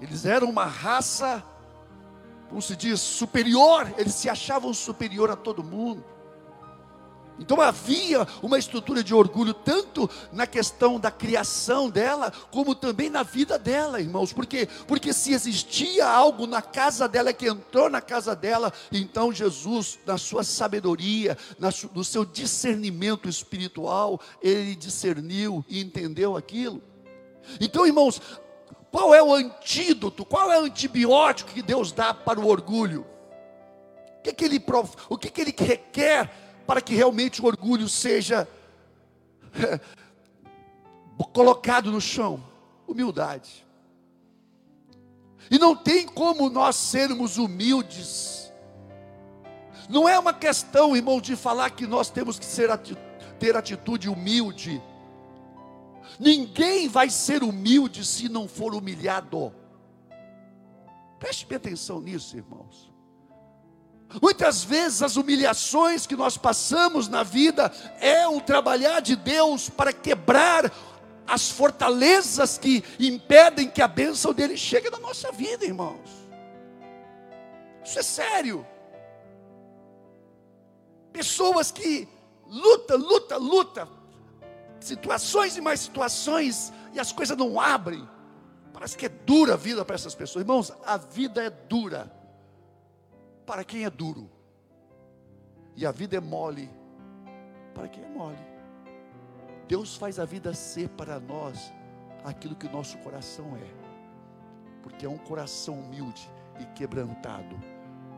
Eles 0.00 0.24
eram 0.24 0.48
uma 0.48 0.64
raça, 0.64 1.42
como 2.48 2.60
se 2.60 2.76
diz, 2.76 3.00
superior. 3.00 3.92
Eles 3.96 4.14
se 4.14 4.28
achavam 4.28 4.72
superior 4.72 5.30
a 5.30 5.36
todo 5.36 5.62
mundo. 5.62 6.04
Então 7.42 7.60
havia 7.60 8.26
uma 8.40 8.56
estrutura 8.56 9.02
de 9.02 9.12
orgulho, 9.12 9.52
tanto 9.52 10.08
na 10.32 10.46
questão 10.46 10.98
da 10.98 11.10
criação 11.10 11.90
dela, 11.90 12.32
como 12.52 12.72
também 12.72 13.10
na 13.10 13.24
vida 13.24 13.58
dela, 13.58 14.00
irmãos. 14.00 14.32
Por 14.32 14.46
quê? 14.46 14.68
Porque 14.86 15.12
se 15.12 15.32
existia 15.32 16.06
algo 16.06 16.46
na 16.46 16.62
casa 16.62 17.08
dela 17.08 17.32
que 17.32 17.48
entrou 17.48 17.90
na 17.90 18.00
casa 18.00 18.36
dela, 18.36 18.72
então 18.92 19.32
Jesus, 19.32 19.98
na 20.06 20.16
sua 20.16 20.44
sabedoria, 20.44 21.36
no 21.92 22.04
seu 22.04 22.24
discernimento 22.24 23.28
espiritual, 23.28 24.20
ele 24.40 24.76
discerniu 24.76 25.64
e 25.68 25.80
entendeu 25.80 26.36
aquilo. 26.36 26.80
Então, 27.60 27.84
irmãos, 27.84 28.22
qual 28.92 29.12
é 29.12 29.20
o 29.22 29.34
antídoto, 29.34 30.24
qual 30.24 30.52
é 30.52 30.60
o 30.60 30.64
antibiótico 30.64 31.50
que 31.50 31.62
Deus 31.62 31.90
dá 31.90 32.14
para 32.14 32.38
o 32.38 32.46
orgulho? 32.46 33.04
O 34.20 34.22
que, 34.22 34.32
que 34.32 34.44
ele, 34.44 34.64
o 35.08 35.18
que, 35.18 35.28
que 35.28 35.40
ele 35.40 35.54
requer 35.58 36.30
para 36.66 36.80
que 36.80 36.94
realmente 36.94 37.42
o 37.42 37.46
orgulho 37.46 37.88
seja 37.88 38.48
colocado 41.32 41.90
no 41.90 42.00
chão. 42.00 42.42
Humildade. 42.86 43.66
E 45.50 45.58
não 45.58 45.74
tem 45.74 46.06
como 46.06 46.50
nós 46.50 46.76
sermos 46.76 47.38
humildes. 47.38 48.52
Não 49.88 50.08
é 50.08 50.18
uma 50.18 50.32
questão, 50.32 50.96
irmão, 50.96 51.20
de 51.20 51.36
falar 51.36 51.70
que 51.70 51.86
nós 51.86 52.10
temos 52.10 52.38
que 52.38 52.44
ser, 52.44 52.68
ter 53.38 53.56
atitude 53.56 54.08
humilde. 54.08 54.82
Ninguém 56.18 56.88
vai 56.88 57.10
ser 57.10 57.42
humilde 57.42 58.04
se 58.04 58.28
não 58.28 58.46
for 58.46 58.74
humilhado. 58.74 59.52
Preste 61.18 61.52
atenção 61.54 62.00
nisso, 62.00 62.36
irmãos. 62.36 62.91
Muitas 64.20 64.62
vezes 64.64 65.02
as 65.02 65.16
humilhações 65.16 66.06
que 66.06 66.16
nós 66.16 66.36
passamos 66.36 67.08
na 67.08 67.22
vida 67.22 67.72
é 68.00 68.26
um 68.28 68.40
trabalhar 68.40 69.00
de 69.00 69.16
Deus 69.16 69.68
para 69.68 69.92
quebrar 69.92 70.70
as 71.26 71.48
fortalezas 71.50 72.58
que 72.58 72.84
impedem 72.98 73.70
que 73.70 73.80
a 73.80 73.88
bênção 73.88 74.32
dele 74.32 74.56
chegue 74.56 74.90
na 74.90 74.98
nossa 74.98 75.32
vida, 75.32 75.64
irmãos. 75.64 76.10
Isso 77.84 77.98
é 77.98 78.02
sério. 78.02 78.66
Pessoas 81.12 81.70
que 81.70 82.08
luta, 82.46 82.96
luta, 82.96 83.36
luta, 83.36 83.88
situações 84.80 85.56
e 85.56 85.60
mais 85.60 85.80
situações 85.80 86.72
e 86.92 87.00
as 87.00 87.12
coisas 87.12 87.36
não 87.36 87.60
abrem. 87.60 88.06
Parece 88.72 88.96
que 88.96 89.06
é 89.06 89.08
dura 89.08 89.54
a 89.54 89.56
vida 89.56 89.84
para 89.84 89.94
essas 89.94 90.14
pessoas, 90.14 90.42
irmãos. 90.42 90.72
A 90.84 90.96
vida 90.96 91.42
é 91.42 91.50
dura 91.50 92.10
para 93.46 93.64
quem 93.64 93.84
é 93.84 93.90
duro, 93.90 94.30
e 95.76 95.86
a 95.86 95.92
vida 95.92 96.16
é 96.16 96.20
mole 96.20 96.70
para 97.74 97.88
quem 97.88 98.04
é 98.04 98.08
mole. 98.08 98.38
Deus 99.66 99.96
faz 99.96 100.18
a 100.18 100.24
vida 100.24 100.52
ser 100.52 100.88
para 100.90 101.18
nós 101.18 101.72
aquilo 102.24 102.54
que 102.54 102.66
o 102.66 102.72
nosso 102.72 102.98
coração 102.98 103.56
é, 103.56 104.82
porque 104.82 105.06
é 105.06 105.08
um 105.08 105.18
coração 105.18 105.80
humilde 105.80 106.30
e 106.60 106.66
quebrantado, 106.74 107.58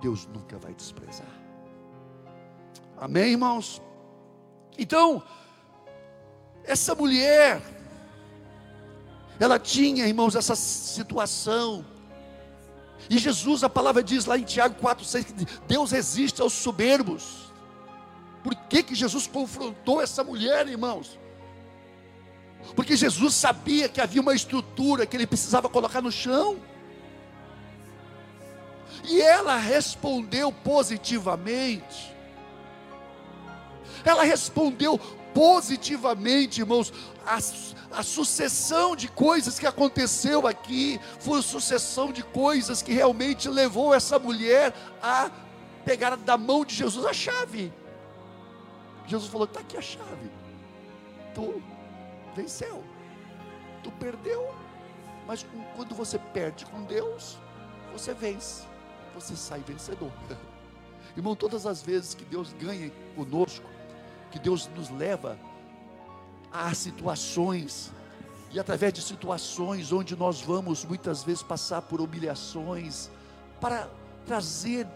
Deus 0.01 0.27
nunca 0.27 0.59
vai 0.59 0.75
desprezar. 0.75 1.27
Amém, 2.97 3.33
irmãos? 3.33 3.81
Então, 4.79 5.23
essa 6.65 6.95
mulher, 6.95 7.61
ela 9.39 9.59
tinha, 9.59 10.07
irmãos, 10.07 10.35
essa 10.35 10.57
situação 10.57 11.85
e 13.09 13.19
Jesus, 13.19 13.63
a 13.63 13.69
palavra 13.69 14.03
diz 14.03 14.25
lá 14.25 14.39
em 14.39 14.45
Tiago 14.45 14.77
4,6 14.81 15.25
que 15.25 15.47
Deus 15.67 15.91
resiste 15.91 16.41
aos 16.41 16.53
soberbos. 16.53 17.53
Por 18.43 18.55
que, 18.55 18.83
que 18.83 18.95
Jesus 18.95 19.27
confrontou 19.27 20.01
essa 20.01 20.23
mulher, 20.25 20.67
irmãos? 20.69 21.19
Porque 22.75 22.97
Jesus 22.97 23.35
sabia 23.35 23.89
que 23.89 24.01
havia 24.01 24.23
uma 24.23 24.35
estrutura 24.35 25.07
que 25.07 25.17
ele 25.17 25.27
precisava 25.27 25.69
colocar 25.69 26.01
no 26.01 26.11
chão. 26.11 26.59
E 29.05 29.21
ela 29.21 29.57
respondeu 29.57 30.51
positivamente. 30.51 32.15
Ela 34.05 34.23
respondeu 34.23 34.99
positivamente, 35.35 36.61
irmãos. 36.61 36.93
A, 37.27 37.37
a 37.99 38.03
sucessão 38.03 38.95
de 38.95 39.09
coisas 39.09 39.59
que 39.59 39.67
aconteceu 39.67 40.47
aqui 40.47 41.01
foi 41.21 41.43
sucessão 41.43 42.13
de 42.13 42.23
coisas 42.23 42.81
que 42.81 42.93
realmente 42.93 43.49
levou 43.49 43.93
essa 43.93 44.19
mulher 44.19 44.73
a 45.03 45.31
pegar 45.85 46.17
da 46.17 46.39
mão 46.39 46.65
de 46.65 46.75
Jesus 46.75 47.05
a 47.05 47.13
chave. 47.13 47.73
Jesus 49.07 49.31
falou: 49.31 49.47
está 49.47 49.61
aqui 49.61 49.77
a 49.77 49.83
chave. 49.83 50.31
Tu 51.35 51.63
venceu. 52.35 52.83
Tu 53.83 53.91
perdeu. 53.93 54.55
Mas 55.27 55.47
quando 55.75 55.95
você 55.95 56.19
perde 56.19 56.67
com 56.67 56.83
Deus, 56.85 57.39
você 57.93 58.15
vence. 58.15 58.65
Você 59.15 59.37
sai 59.37 59.61
vencedor. 59.61 60.13
Irmão, 61.17 61.37
todas 61.37 61.67
as 61.67 61.83
vezes 61.83 62.15
que 62.15 62.25
Deus 62.25 62.53
ganha 62.55 62.91
conosco, 63.15 63.65
que 64.35 64.39
Deus 64.41 64.69
nos 64.75 64.91
leva 64.91 65.39
a 66.51 66.75
situações, 66.75 67.93
e 68.51 68.59
através 68.59 68.93
de 68.93 69.01
situações 69.01 69.93
onde 69.93 70.17
nós 70.17 70.41
vamos 70.41 70.85
muitas 70.85 71.23
vezes 71.23 71.41
passar 71.41 71.83
por 71.83 72.01
humilhações, 72.01 73.11
para 73.61 73.89
trazer, 74.27 74.89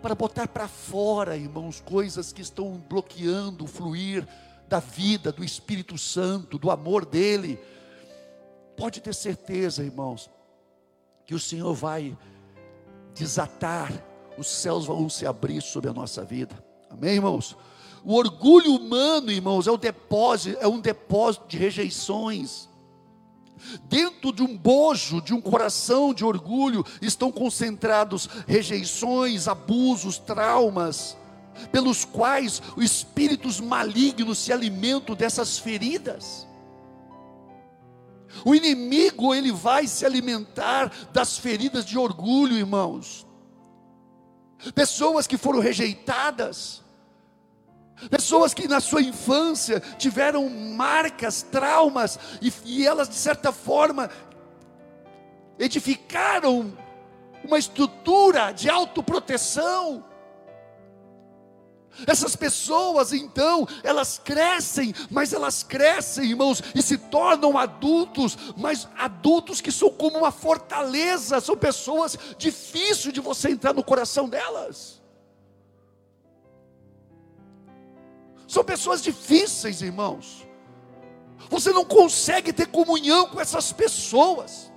para 0.00 0.14
botar 0.14 0.46
para 0.46 0.68
fora, 0.68 1.36
irmãos, 1.36 1.80
coisas 1.80 2.32
que 2.32 2.40
estão 2.40 2.78
bloqueando 2.88 3.64
o 3.64 3.66
fluir 3.66 4.24
da 4.68 4.78
vida, 4.78 5.32
do 5.32 5.42
Espírito 5.42 5.98
Santo, 5.98 6.56
do 6.56 6.70
amor 6.70 7.04
dEle. 7.04 7.58
Pode 8.76 9.00
ter 9.00 9.16
certeza, 9.16 9.82
irmãos, 9.82 10.30
que 11.26 11.34
o 11.34 11.40
Senhor 11.40 11.74
vai 11.74 12.16
desatar, 13.16 13.92
os 14.38 14.46
céus 14.46 14.86
vão 14.86 15.08
se 15.08 15.26
abrir 15.26 15.60
sobre 15.60 15.90
a 15.90 15.92
nossa 15.92 16.24
vida. 16.24 16.54
Amém, 16.88 17.14
irmãos? 17.14 17.56
O 18.06 18.14
orgulho 18.14 18.72
humano, 18.72 19.32
irmãos, 19.32 19.66
é 19.66 19.72
um 19.72 19.76
depósito, 19.76 20.56
é 20.60 20.68
um 20.68 20.78
depósito 20.78 21.48
de 21.48 21.56
rejeições. 21.56 22.68
Dentro 23.88 24.32
de 24.32 24.44
um 24.44 24.56
bojo, 24.56 25.20
de 25.20 25.34
um 25.34 25.40
coração 25.40 26.14
de 26.14 26.24
orgulho, 26.24 26.86
estão 27.02 27.32
concentrados 27.32 28.28
rejeições, 28.46 29.48
abusos, 29.48 30.18
traumas, 30.18 31.16
pelos 31.72 32.04
quais 32.04 32.62
os 32.76 32.84
espíritos 32.84 33.60
malignos 33.60 34.38
se 34.38 34.52
alimentam 34.52 35.16
dessas 35.16 35.58
feridas. 35.58 36.46
O 38.44 38.54
inimigo, 38.54 39.34
ele 39.34 39.50
vai 39.50 39.88
se 39.88 40.06
alimentar 40.06 40.92
das 41.12 41.36
feridas 41.36 41.84
de 41.84 41.98
orgulho, 41.98 42.56
irmãos. 42.56 43.26
Pessoas 44.76 45.26
que 45.26 45.36
foram 45.36 45.58
rejeitadas, 45.58 46.85
pessoas 48.10 48.52
que 48.52 48.68
na 48.68 48.80
sua 48.80 49.02
infância 49.02 49.80
tiveram 49.98 50.48
marcas, 50.48 51.42
traumas, 51.42 52.18
e, 52.40 52.52
e 52.64 52.86
elas, 52.86 53.08
de 53.08 53.14
certa 53.14 53.52
forma, 53.52 54.10
edificaram 55.58 56.76
uma 57.44 57.58
estrutura 57.58 58.52
de 58.52 58.68
autoproteção 58.68 60.04
essas 62.04 62.34
pessoas 62.34 63.12
então, 63.12 63.66
elas 63.82 64.20
crescem, 64.22 64.92
mas 65.10 65.32
elas 65.32 65.62
crescem, 65.62 66.30
irmãos, 66.30 66.62
e 66.74 66.82
se 66.82 66.98
tornam 66.98 67.56
adultos, 67.56 68.36
mas 68.56 68.88
adultos 68.98 69.60
que 69.60 69.70
são 69.70 69.90
como 69.90 70.18
uma 70.18 70.32
fortaleza, 70.32 71.40
são 71.40 71.56
pessoas 71.56 72.18
difíceis 72.36 73.14
de 73.14 73.20
você 73.20 73.50
entrar 73.50 73.72
no 73.72 73.84
coração 73.84 74.28
delas. 74.28 75.00
São 78.56 78.64
pessoas 78.64 79.02
difíceis, 79.02 79.82
irmãos. 79.82 80.48
Você 81.50 81.74
não 81.74 81.84
consegue 81.84 82.54
ter 82.54 82.68
comunhão 82.68 83.28
com 83.28 83.38
essas 83.38 83.70
pessoas. 83.70 84.72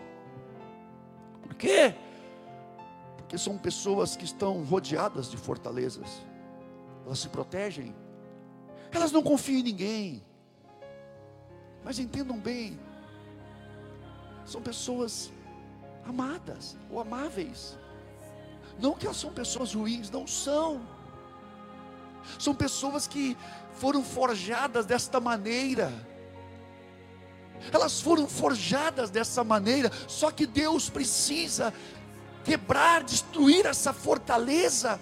Por 1.41 1.53
quê? 1.53 1.95
Porque 3.15 3.37
são 3.37 3.57
pessoas 3.57 4.17
que 4.17 4.25
estão 4.25 4.61
rodeadas 4.65 5.31
de 5.31 5.37
fortalezas 5.37 6.09
elas 7.05 7.19
se 7.19 7.29
protegem, 7.29 7.95
elas 8.91 9.13
não 9.13 9.23
confiam 9.23 9.61
em 9.61 9.63
ninguém. 9.63 10.23
Mas 11.81 11.99
entendam 11.99 12.37
bem, 12.37 12.77
são 14.45 14.61
pessoas 14.61 15.31
amadas 16.05 16.77
ou 16.91 16.99
amáveis. 16.99 17.77
Não 18.77 18.93
que 18.93 19.05
elas 19.05 19.17
são 19.17 19.31
pessoas 19.31 19.73
ruins, 19.73 20.11
não 20.11 20.27
são. 20.27 20.85
São 22.37 22.53
pessoas 22.53 23.07
que 23.07 23.35
foram 23.79 24.03
forjadas 24.03 24.85
desta 24.85 25.19
maneira. 25.19 25.91
Elas 27.71 28.01
foram 28.01 28.27
forjadas 28.27 29.09
dessa 29.09 29.43
maneira, 29.43 29.91
só 30.07 30.31
que 30.31 30.45
Deus 30.45 30.89
precisa 30.89 31.73
quebrar, 32.43 33.03
destruir 33.03 33.65
essa 33.65 33.93
fortaleza 33.93 34.99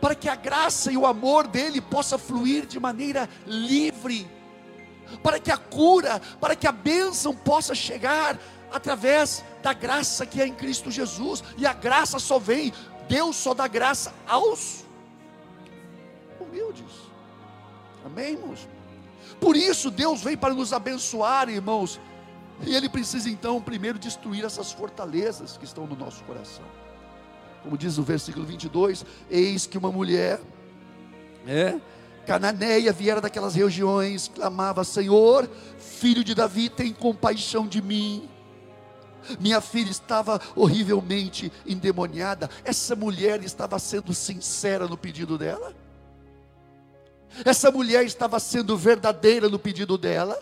para 0.00 0.14
que 0.14 0.28
a 0.28 0.34
graça 0.34 0.92
e 0.92 0.96
o 0.96 1.06
amor 1.06 1.46
dele 1.46 1.80
possa 1.80 2.18
fluir 2.18 2.66
de 2.66 2.78
maneira 2.78 3.28
livre, 3.46 4.28
para 5.22 5.38
que 5.38 5.50
a 5.50 5.56
cura, 5.56 6.20
para 6.40 6.54
que 6.54 6.66
a 6.66 6.72
bênção 6.72 7.34
possa 7.34 7.74
chegar 7.74 8.38
através 8.72 9.44
da 9.62 9.72
graça 9.72 10.26
que 10.26 10.40
é 10.40 10.46
em 10.46 10.54
Cristo 10.54 10.90
Jesus, 10.90 11.42
e 11.56 11.66
a 11.66 11.72
graça 11.72 12.18
só 12.18 12.38
vem, 12.38 12.72
Deus 13.08 13.36
só 13.36 13.54
dá 13.54 13.66
graça 13.66 14.12
aos 14.26 14.84
humildes. 16.40 17.13
Amém, 18.04 18.32
irmãos? 18.32 18.68
Por 19.40 19.56
isso 19.56 19.90
Deus 19.90 20.22
vem 20.22 20.36
para 20.36 20.54
nos 20.54 20.72
abençoar, 20.72 21.48
irmãos. 21.48 22.00
E 22.64 22.74
Ele 22.74 22.88
precisa 22.88 23.28
então 23.28 23.60
primeiro 23.60 23.98
destruir 23.98 24.44
essas 24.44 24.70
fortalezas 24.70 25.56
que 25.56 25.64
estão 25.64 25.86
no 25.86 25.96
nosso 25.96 26.22
coração 26.24 26.64
como 27.64 27.78
diz 27.78 27.96
o 27.96 28.02
versículo 28.02 28.44
22, 28.44 29.06
eis 29.30 29.66
que 29.66 29.78
uma 29.78 29.90
mulher, 29.90 30.38
é, 31.46 31.80
cananeia, 32.26 32.92
viera 32.92 33.22
daquelas 33.22 33.54
regiões, 33.54 34.28
clamava: 34.28 34.84
Senhor, 34.84 35.48
filho 35.78 36.22
de 36.22 36.34
Davi, 36.34 36.68
tem 36.68 36.92
compaixão 36.92 37.66
de 37.66 37.80
mim. 37.80 38.28
Minha 39.40 39.62
filha 39.62 39.90
estava 39.90 40.38
horrivelmente 40.54 41.50
endemoniada. 41.66 42.50
Essa 42.62 42.94
mulher 42.94 43.42
estava 43.42 43.78
sendo 43.78 44.12
sincera 44.12 44.86
no 44.86 44.98
pedido 44.98 45.38
dela? 45.38 45.74
Essa 47.44 47.70
mulher 47.70 48.04
estava 48.04 48.38
sendo 48.38 48.76
verdadeira 48.76 49.48
no 49.48 49.58
pedido 49.58 49.96
dela? 49.96 50.40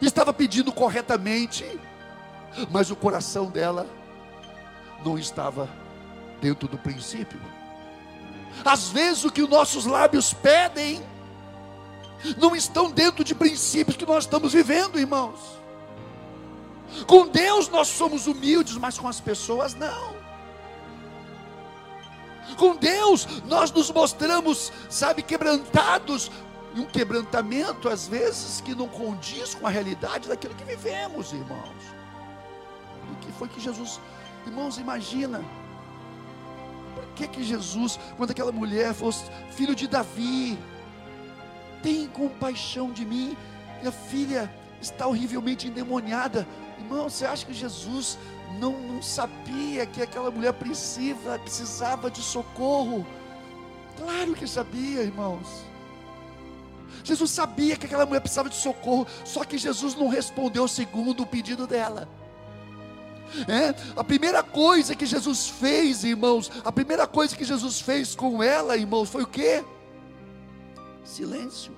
Estava 0.00 0.32
pedindo 0.32 0.72
corretamente, 0.72 1.64
mas 2.70 2.90
o 2.90 2.96
coração 2.96 3.46
dela 3.50 3.86
não 5.04 5.18
estava 5.18 5.68
dentro 6.40 6.68
do 6.68 6.78
princípio. 6.78 7.40
Às 8.64 8.88
vezes 8.88 9.24
o 9.24 9.30
que 9.30 9.42
os 9.42 9.48
nossos 9.48 9.84
lábios 9.84 10.32
pedem 10.32 11.02
não 12.38 12.56
estão 12.56 12.90
dentro 12.90 13.22
de 13.22 13.34
princípios 13.34 13.96
que 13.96 14.06
nós 14.06 14.24
estamos 14.24 14.52
vivendo, 14.52 14.98
irmãos. 14.98 15.38
Com 17.06 17.26
Deus 17.28 17.68
nós 17.68 17.88
somos 17.88 18.26
humildes, 18.26 18.76
mas 18.76 18.98
com 18.98 19.08
as 19.08 19.20
pessoas 19.20 19.74
não. 19.74 20.15
Com 22.56 22.76
Deus 22.76 23.26
nós 23.46 23.70
nos 23.70 23.90
mostramos, 23.90 24.72
sabe, 24.88 25.22
quebrantados, 25.22 26.30
um 26.74 26.84
quebrantamento 26.84 27.88
às 27.88 28.06
vezes 28.06 28.60
que 28.60 28.74
não 28.74 28.88
condiz 28.88 29.54
com 29.54 29.66
a 29.66 29.70
realidade 29.70 30.28
daquilo 30.28 30.54
que 30.54 30.64
vivemos, 30.64 31.32
irmãos. 31.32 31.96
O 33.10 33.16
que 33.16 33.32
foi 33.32 33.48
que 33.48 33.60
Jesus, 33.60 34.00
irmãos, 34.46 34.78
imagina 34.78 35.44
que 37.16 37.26
que 37.26 37.42
Jesus, 37.42 37.98
quando 38.16 38.30
aquela 38.30 38.52
mulher 38.52 38.92
fosse 38.94 39.24
filho 39.50 39.74
de 39.74 39.88
Davi, 39.88 40.58
tem 41.82 42.06
compaixão 42.06 42.92
de 42.92 43.04
mim, 43.04 43.36
minha 43.80 43.90
filha 43.90 44.52
está 44.80 45.06
horrivelmente 45.06 45.66
endemoniada. 45.66 46.46
Irmão, 46.78 47.08
você 47.08 47.24
acha 47.24 47.46
que 47.46 47.54
Jesus 47.54 48.18
não, 48.58 48.72
não 48.72 49.02
sabia 49.02 49.86
que 49.86 50.02
aquela 50.02 50.30
mulher 50.30 50.52
precisava, 50.52 51.38
precisava 51.38 52.10
de 52.10 52.22
socorro? 52.22 53.06
Claro 53.96 54.34
que 54.34 54.46
sabia, 54.46 55.02
irmãos. 55.02 55.64
Jesus 57.02 57.30
sabia 57.30 57.76
que 57.76 57.86
aquela 57.86 58.06
mulher 58.06 58.20
precisava 58.20 58.48
de 58.48 58.56
socorro, 58.56 59.06
só 59.24 59.44
que 59.44 59.58
Jesus 59.58 59.94
não 59.94 60.08
respondeu 60.08 60.66
segundo 60.66 61.22
o 61.22 61.26
pedido 61.26 61.66
dela. 61.66 62.08
É, 63.48 63.74
a 63.96 64.04
primeira 64.04 64.42
coisa 64.42 64.94
que 64.94 65.04
Jesus 65.04 65.48
fez, 65.48 66.04
irmãos, 66.04 66.50
a 66.64 66.70
primeira 66.70 67.06
coisa 67.06 67.36
que 67.36 67.44
Jesus 67.44 67.80
fez 67.80 68.14
com 68.14 68.42
ela, 68.42 68.76
irmãos, 68.76 69.08
foi 69.08 69.22
o 69.22 69.26
que? 69.26 69.64
Silêncio, 71.04 71.76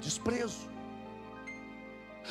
desprezo. 0.00 0.73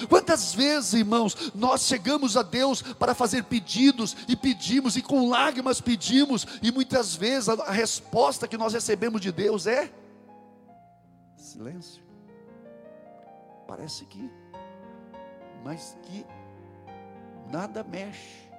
Quantas 0.09 0.53
vezes, 0.53 0.93
irmãos, 0.93 1.51
nós 1.53 1.83
chegamos 1.83 2.35
a 2.35 2.41
Deus 2.41 2.81
para 2.81 3.13
fazer 3.13 3.43
pedidos 3.43 4.15
e 4.27 4.35
pedimos 4.35 4.95
e 4.95 5.01
com 5.01 5.29
lágrimas 5.29 5.79
pedimos, 5.79 6.45
e 6.61 6.71
muitas 6.71 7.15
vezes 7.15 7.49
a, 7.49 7.71
resposta 7.71 8.47
que 8.47 8.57
nós 8.57 8.73
recebemos 8.73 9.21
de 9.21 9.31
Deus 9.31 9.67
é 9.67 9.91
silêncio. 11.37 12.03
Parece 13.67 14.05
que, 14.05 14.29
mas 15.63 15.97
que 16.03 16.25
nada 17.51 17.83
mexe, 17.83 18.49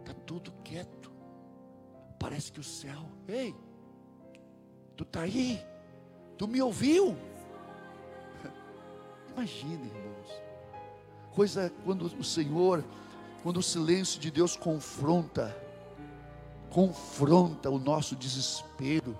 está 0.00 0.14
tudo 0.26 0.52
quieto. 0.62 1.10
Parece 2.18 2.50
que 2.52 2.60
o 2.60 2.64
céu, 2.64 3.08
ei, 3.26 3.54
tu 4.96 5.04
está 5.04 5.22
aí, 5.22 5.64
tu 6.36 6.48
me 6.48 6.60
ouviu? 6.60 7.16
Imagine, 9.32 9.86
irmãos, 9.86 10.07
coisa 11.38 11.72
quando 11.84 12.02
o 12.18 12.24
Senhor, 12.24 12.84
quando 13.44 13.58
o 13.58 13.62
silêncio 13.62 14.18
de 14.18 14.28
Deus 14.28 14.56
confronta, 14.56 15.56
confronta 16.68 17.70
o 17.70 17.78
nosso 17.78 18.16
desespero. 18.16 19.16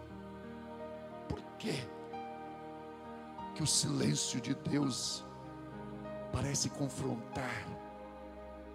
Por 1.29 1.41
quê? 1.61 1.77
Que 3.55 3.63
o 3.63 3.67
silêncio 3.69 4.41
de 4.41 4.53
Deus 4.53 5.25
parece 6.33 6.69
confrontar 6.71 7.65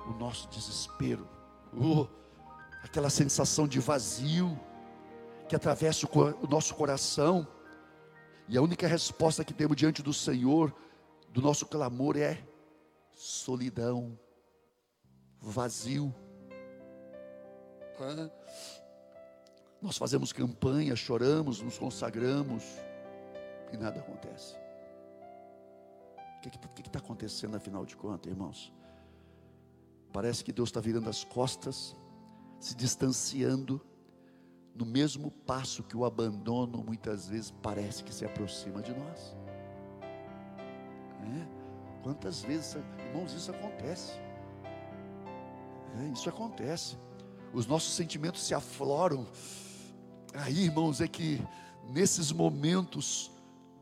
o 0.08 0.14
nosso 0.14 0.48
desespero, 0.48 1.28
oh, 1.78 2.08
aquela 2.82 3.10
sensação 3.10 3.68
de 3.68 3.80
vazio 3.82 4.58
que 5.50 5.56
atravessa 5.56 6.08
o 6.08 6.48
nosso 6.48 6.74
coração, 6.76 7.46
e 8.48 8.58
a 8.58 8.62
única 8.62 8.88
resposta 8.88 9.44
que 9.44 9.54
temos 9.54 9.76
diante 9.76 10.02
do 10.02 10.14
Senhor 10.14 10.74
do 11.30 11.42
nosso 11.42 11.66
clamor 11.66 12.16
é 12.16 12.42
solidão, 13.14 14.18
vazio. 15.40 16.14
Nós 19.82 19.98
fazemos 19.98 20.32
campanha, 20.34 20.96
choramos, 20.96 21.62
nos 21.62 21.78
consagramos 21.78 22.64
e 23.72 23.78
nada 23.78 24.00
acontece. 24.00 24.56
O 26.38 26.42
que 26.42 26.82
está 26.82 27.00
acontecendo 27.00 27.56
afinal 27.56 27.86
de 27.86 27.96
contas, 27.96 28.32
irmãos? 28.32 28.74
Parece 30.12 30.44
que 30.44 30.52
Deus 30.52 30.70
está 30.70 30.80
virando 30.80 31.10
as 31.10 31.24
costas, 31.24 31.96
se 32.60 32.76
distanciando, 32.76 33.82
no 34.76 34.86
mesmo 34.86 35.32
passo 35.32 35.84
que 35.84 35.96
o 35.96 36.04
abandono 36.04 36.84
muitas 36.84 37.28
vezes 37.28 37.52
parece 37.62 38.04
que 38.04 38.14
se 38.14 38.26
aproxima 38.26 38.82
de 38.82 38.94
nós. 38.94 39.36
É. 41.22 41.63
Quantas 42.04 42.42
vezes, 42.42 42.76
irmãos, 43.08 43.34
isso 43.34 43.50
acontece? 43.50 44.12
É, 46.00 46.12
isso 46.14 46.28
acontece. 46.28 46.98
Os 47.54 47.66
nossos 47.66 47.94
sentimentos 47.94 48.44
se 48.44 48.54
afloram. 48.54 49.26
Aí, 50.34 50.66
irmãos, 50.66 51.00
é 51.00 51.08
que 51.08 51.42
nesses 51.90 52.32
momentos, 52.32 53.32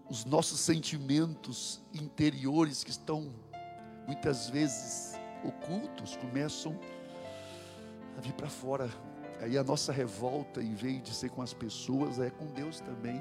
os 0.07 0.23
nossos 0.23 0.59
sentimentos 0.59 1.81
interiores 1.93 2.83
que 2.83 2.91
estão 2.91 3.33
muitas 4.05 4.49
vezes 4.49 5.13
ocultos 5.43 6.15
começam 6.17 6.77
a 8.17 8.21
vir 8.21 8.33
para 8.33 8.49
fora. 8.49 8.89
Aí 9.39 9.57
a 9.57 9.63
nossa 9.63 9.91
revolta, 9.91 10.61
em 10.61 10.75
vez 10.75 11.01
de 11.01 11.13
ser 11.15 11.29
com 11.31 11.41
as 11.41 11.53
pessoas, 11.53 12.19
é 12.19 12.29
com 12.29 12.45
Deus 12.47 12.79
também. 12.81 13.19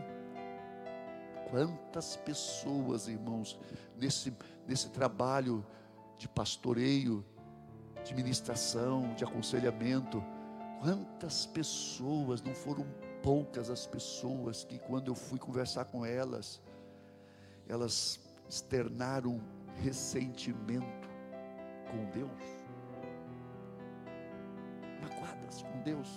Quantas 1.51 2.17
pessoas, 2.17 3.09
irmãos, 3.09 3.59
nesse, 3.97 4.33
nesse 4.69 4.89
trabalho 4.91 5.67
de 6.17 6.29
pastoreio, 6.29 7.25
de 8.05 8.15
ministração, 8.15 9.13
de 9.15 9.25
aconselhamento, 9.25 10.23
quantas 10.81 11.47
pessoas, 11.47 12.41
não 12.41 12.55
foram 12.55 12.87
poucas 13.23 13.69
as 13.69 13.87
pessoas 13.87 14.65
que, 14.65 14.79
quando 14.79 15.09
eu 15.09 15.15
fui 15.15 15.39
conversar 15.39 15.87
com 15.87 16.07
elas, 16.07 16.61
elas 17.69 18.21
externaram 18.49 19.41
ressentimento 19.77 21.09
com 21.91 22.05
Deus, 22.11 22.43
magoadas 25.03 25.63
com 25.63 25.83
Deus, 25.83 26.09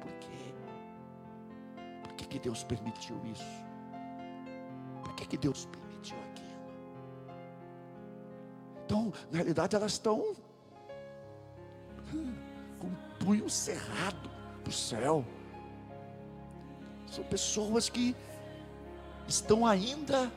por 0.00 0.12
quê? 0.14 0.54
Por 2.02 2.12
que, 2.14 2.26
que 2.26 2.38
Deus 2.38 2.64
permitiu 2.64 3.20
isso? 3.26 3.69
Que, 5.20 5.26
que 5.26 5.36
Deus 5.36 5.66
permitiu 5.66 6.16
aquilo? 6.30 6.50
Então, 8.84 9.12
na 9.30 9.36
realidade, 9.36 9.76
elas 9.76 9.92
estão 9.92 10.34
com 12.78 12.86
o 12.86 13.24
punho 13.24 13.48
cerrado 13.48 14.30
para 14.62 14.70
o 14.70 14.72
céu. 14.72 15.24
São 17.06 17.24
pessoas 17.24 17.88
que 17.88 18.16
estão 19.28 19.66
ainda, 19.66 20.30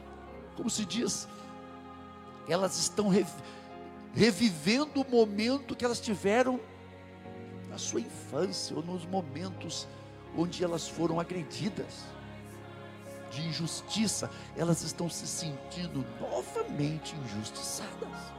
como 0.56 0.70
se 0.70 0.86
diz, 0.86 1.28
elas 2.48 2.78
estão 2.78 3.10
revivendo 4.14 5.02
o 5.02 5.10
momento 5.10 5.76
que 5.76 5.86
elas 5.86 6.00
tiveram 6.00 6.60
na 7.70 7.78
sua 7.78 8.02
infância 8.02 8.76
ou 8.76 8.84
nos 8.84 9.06
momentos 9.06 9.88
onde 10.38 10.64
elas 10.64 10.88
foram 10.88 11.20
agredidas 11.20 12.04
de 13.34 13.42
injustiça, 13.48 14.30
elas 14.56 14.82
estão 14.84 15.10
se 15.10 15.28
sentindo 15.28 16.06
novamente 16.20 17.16
injustiçadas. 17.16 18.34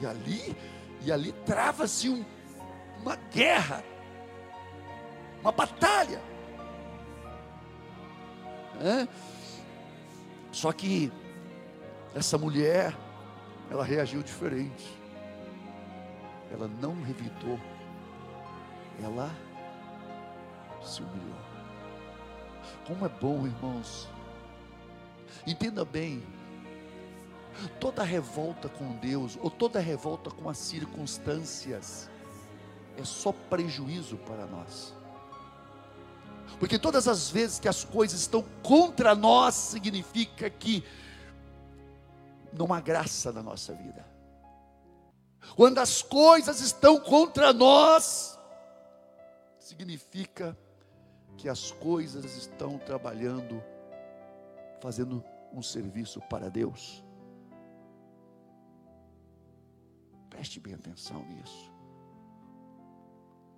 E 0.00 0.06
ali, 0.06 0.56
e 1.02 1.12
ali 1.12 1.32
trava-se 1.44 2.08
um, 2.08 2.24
uma 3.00 3.16
guerra, 3.16 3.84
uma 5.40 5.52
batalha. 5.52 6.20
É? 8.80 9.06
Só 10.50 10.72
que 10.72 11.12
essa 12.14 12.38
mulher, 12.38 12.96
ela 13.70 13.84
reagiu 13.84 14.22
diferente. 14.22 14.98
Ela 16.50 16.68
não 16.68 17.02
revidou, 17.02 17.58
ela 19.02 19.30
se 20.82 21.02
humilhou. 21.02 21.53
Como 22.86 23.04
é 23.04 23.08
bom, 23.08 23.46
irmãos. 23.46 24.08
Entenda 25.46 25.84
bem. 25.84 26.22
Toda 27.78 28.02
revolta 28.02 28.68
com 28.68 28.96
Deus, 28.96 29.38
ou 29.40 29.50
toda 29.50 29.78
revolta 29.78 30.30
com 30.30 30.48
as 30.48 30.58
circunstâncias, 30.58 32.10
é 32.96 33.04
só 33.04 33.32
prejuízo 33.32 34.16
para 34.18 34.46
nós. 34.46 34.92
Porque 36.58 36.78
todas 36.78 37.08
as 37.08 37.30
vezes 37.30 37.58
que 37.58 37.68
as 37.68 37.84
coisas 37.84 38.20
estão 38.20 38.42
contra 38.62 39.14
nós, 39.14 39.54
significa 39.54 40.48
que 40.50 40.84
não 42.52 42.72
há 42.72 42.80
graça 42.80 43.32
na 43.32 43.42
nossa 43.42 43.72
vida. 43.74 44.04
Quando 45.56 45.78
as 45.78 46.02
coisas 46.02 46.60
estão 46.60 46.98
contra 46.98 47.52
nós, 47.52 48.38
significa 49.58 50.56
que 51.36 51.48
as 51.48 51.70
coisas 51.70 52.36
estão 52.36 52.78
trabalhando, 52.78 53.62
fazendo 54.80 55.22
um 55.52 55.62
serviço 55.62 56.20
para 56.28 56.48
Deus. 56.48 57.04
Preste 60.30 60.58
bem 60.58 60.74
atenção 60.74 61.24
nisso. 61.26 61.72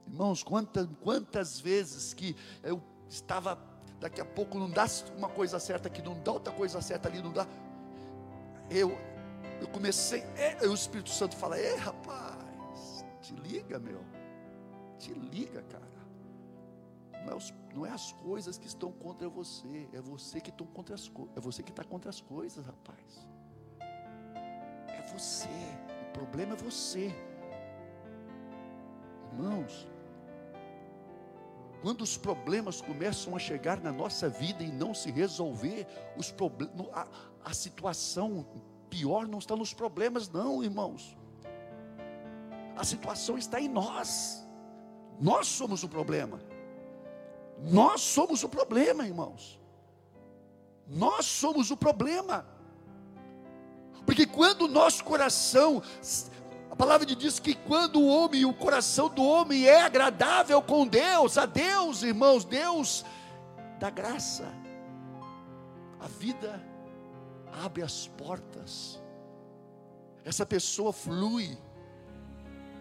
Irmãos, 0.07 0.43
quantas, 0.43 0.87
quantas 1.01 1.59
vezes 1.59 2.15
que 2.15 2.37
eu 2.63 2.83
estava, 3.09 3.59
daqui 3.99 4.21
a 4.21 4.25
pouco 4.25 4.59
não 4.59 4.71
dá 4.71 4.87
uma 5.17 5.29
coisa 5.29 5.59
certa 5.59 5.89
aqui, 5.89 6.01
não 6.03 6.21
dá 6.23 6.33
outra 6.33 6.53
coisa 6.53 6.81
certa 6.81 7.09
ali, 7.09 7.23
não 7.23 7.33
dá. 7.33 7.47
Eu, 8.71 8.97
eu 9.61 9.69
comecei, 9.69 10.21
é, 10.37 10.67
o 10.67 10.75
Espírito 10.75 11.11
Santo 11.11 11.37
fala: 11.37 11.59
é 11.59 11.75
rapaz, 11.77 13.05
te 13.21 13.35
liga, 13.35 13.79
meu, 13.79 14.05
te 14.99 15.13
liga, 15.13 15.63
cara. 15.63 15.96
Não 17.27 17.33
é, 17.33 17.37
os, 17.37 17.55
não 17.75 17.85
é 17.85 17.91
as 17.91 18.13
coisas 18.13 18.57
que 18.57 18.69
estão 18.69 18.93
contra 18.93 19.29
você, 19.29 19.89
é 19.93 20.01
você 20.01 20.41
que 20.41 20.51
estão 20.51 20.65
contra 20.65 20.95
as 20.95 21.11
é 21.35 21.41
você 21.41 21.61
que 21.61 21.71
está 21.71 21.83
contra 21.83 22.09
as 22.09 22.21
coisas, 22.21 22.65
rapaz. 22.65 23.27
É 23.81 25.03
você. 25.13 25.49
O 26.09 26.13
problema 26.13 26.55
é 26.55 26.57
você. 26.57 27.13
Irmãos, 29.33 29.89
quando 31.83 32.03
os 32.03 32.17
problemas 32.17 32.81
começam 32.81 33.35
a 33.35 33.41
chegar 33.41 33.81
na 33.81 33.91
nossa 33.91 34.29
vida 34.29 34.63
e 34.63 34.71
não 34.71 34.95
se 34.95 35.11
resolver, 35.11 35.85
os 36.17 36.33
a, 36.93 37.09
a 37.45 37.53
situação 37.53 38.47
pior 38.89 39.27
não 39.27 39.41
está 39.41 39.57
nos 39.57 39.75
problemas, 39.75 40.29
não, 40.29 40.63
irmãos. 40.63 41.19
A 42.77 42.85
situação 42.85 43.37
está 43.37 43.61
em 43.61 43.69
nós. 43.69 44.47
Nós 45.21 45.49
somos 45.49 45.83
o 45.83 45.89
problema. 45.89 46.39
Nós 47.59 48.01
somos 48.01 48.43
o 48.43 48.49
problema, 48.49 49.07
irmãos. 49.07 49.61
Nós 50.87 51.27
somos 51.27 51.71
o 51.71 51.77
problema. 51.77 52.47
Porque 54.05 54.27
quando 54.27 54.63
o 54.63 54.69
nosso 54.69 55.03
coração, 55.03 55.83
a 56.71 56.77
palavra 56.77 57.05
de 57.05 57.17
diz 57.17 57.41
que 57.41 57.55
quando 57.55 58.01
o 58.01 58.07
homem, 58.07 58.45
o 58.45 58.55
coração 58.55 59.09
do 59.09 59.25
homem 59.25 59.67
é 59.67 59.83
agradável 59.83 60.63
com 60.63 60.87
Deus, 60.87 61.37
a 61.37 61.47
Deus, 61.47 62.03
irmãos, 62.03 62.45
Deus 62.45 63.05
dá 63.81 63.91
graça. 63.91 64.47
A 65.99 66.07
vida 66.07 66.63
abre 67.65 67.83
as 67.83 68.07
portas. 68.07 69.01
Essa 70.25 70.47
pessoa 70.47 70.93
flui. 70.93 71.59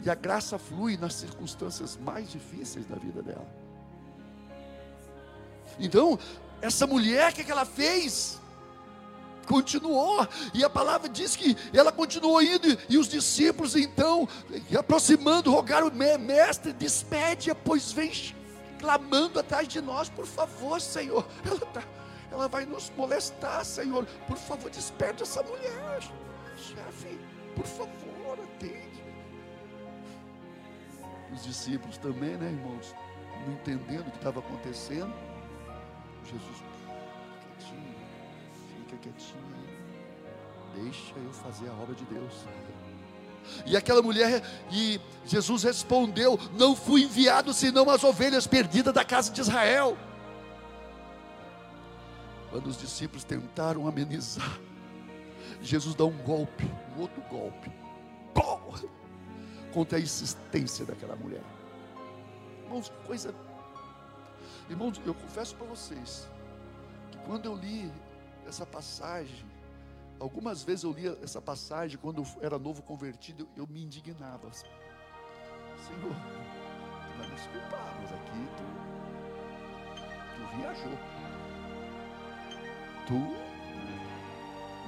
E 0.03 0.09
a 0.09 0.15
graça 0.15 0.59
flui 0.59 0.97
nas 0.97 1.13
circunstâncias 1.13 1.97
mais 1.97 2.29
difíceis 2.29 2.85
da 2.85 2.95
vida 2.95 3.23
dela. 3.23 3.64
Então, 5.79 6.17
essa 6.61 6.87
mulher, 6.87 7.31
o 7.31 7.35
que, 7.35 7.43
que 7.43 7.51
ela 7.51 7.65
fez? 7.65 8.39
Continuou, 9.47 10.27
e 10.55 10.63
a 10.63 10.69
palavra 10.69 11.07
diz 11.07 11.35
que 11.35 11.55
ela 11.71 11.91
continuou 11.91 12.41
indo, 12.41 12.77
e 12.89 12.97
os 12.97 13.07
discípulos 13.07 13.75
então, 13.75 14.27
aproximando, 14.77 15.51
rogaram, 15.51 15.91
mestre, 15.91 16.73
despede-a, 16.73 17.53
pois 17.53 17.91
vem 17.91 18.11
clamando 18.79 19.39
atrás 19.39 19.67
de 19.67 19.81
nós, 19.81 20.09
por 20.09 20.25
favor, 20.25 20.81
Senhor. 20.81 21.27
Ela, 21.45 21.59
tá, 21.59 21.83
ela 22.31 22.47
vai 22.47 22.65
nos 22.65 22.91
molestar, 22.97 23.63
Senhor. 23.63 24.05
Por 24.27 24.37
favor, 24.37 24.69
despede 24.71 25.21
essa 25.21 25.43
mulher, 25.43 26.01
chefe, 26.57 27.19
por 27.55 27.65
favor, 27.65 28.39
atende. 28.43 29.03
Os 31.33 31.43
discípulos 31.43 31.97
também, 31.97 32.35
né, 32.37 32.47
irmãos, 32.47 32.95
não 33.45 33.53
entendendo 33.53 34.07
o 34.07 34.11
que 34.11 34.17
estava 34.17 34.39
acontecendo. 34.39 35.13
Jesus, 36.25 36.63
quietinho, 37.57 37.95
fica 38.77 38.97
quietinho 38.97 39.55
deixa 40.75 41.13
eu 41.17 41.31
fazer 41.31 41.69
a 41.69 41.73
obra 41.73 41.95
de 41.95 42.03
Deus. 42.05 42.33
E 43.65 43.77
aquela 43.77 44.01
mulher, 44.01 44.43
e 44.71 44.99
Jesus 45.25 45.63
respondeu: 45.63 46.39
Não 46.57 46.75
fui 46.75 47.03
enviado 47.03 47.53
senão 47.53 47.89
as 47.89 48.03
ovelhas 48.03 48.45
perdidas 48.47 48.93
da 48.93 49.05
casa 49.05 49.31
de 49.31 49.41
Israel. 49.41 49.97
Quando 52.49 52.67
os 52.67 52.77
discípulos 52.77 53.23
tentaram 53.23 53.87
amenizar, 53.87 54.59
Jesus 55.61 55.95
dá 55.95 56.05
um 56.05 56.17
golpe, 56.23 56.65
um 56.95 57.01
outro 57.01 57.21
golpe, 57.29 57.71
contra 59.73 59.97
a 59.97 60.01
insistência 60.01 60.85
daquela 60.85 61.15
mulher. 61.15 61.43
Irmãos, 62.63 62.91
coisa 63.05 63.33
Irmãos, 64.69 64.99
eu 65.05 65.13
confesso 65.13 65.55
para 65.55 65.67
vocês 65.67 66.27
que 67.11 67.17
quando 67.19 67.45
eu 67.45 67.55
li 67.55 67.91
essa 68.47 68.65
passagem, 68.65 69.45
algumas 70.19 70.63
vezes 70.63 70.83
eu 70.83 70.91
li 70.91 71.07
essa 71.21 71.39
passagem 71.39 71.99
quando 71.99 72.23
eu 72.23 72.27
era 72.41 72.57
novo 72.57 72.81
convertido, 72.81 73.47
eu 73.55 73.67
me 73.67 73.83
indignava. 73.83 74.51
Senhor, 74.53 74.73
tu 76.01 77.17
vai 77.17 77.27
me 77.29 77.35
desculpar, 77.35 77.95
mas 78.01 78.11
aqui 78.11 78.47
tu, 78.57 78.63
tu 80.35 80.57
viajou. 80.57 80.97
Tu, 83.05 83.21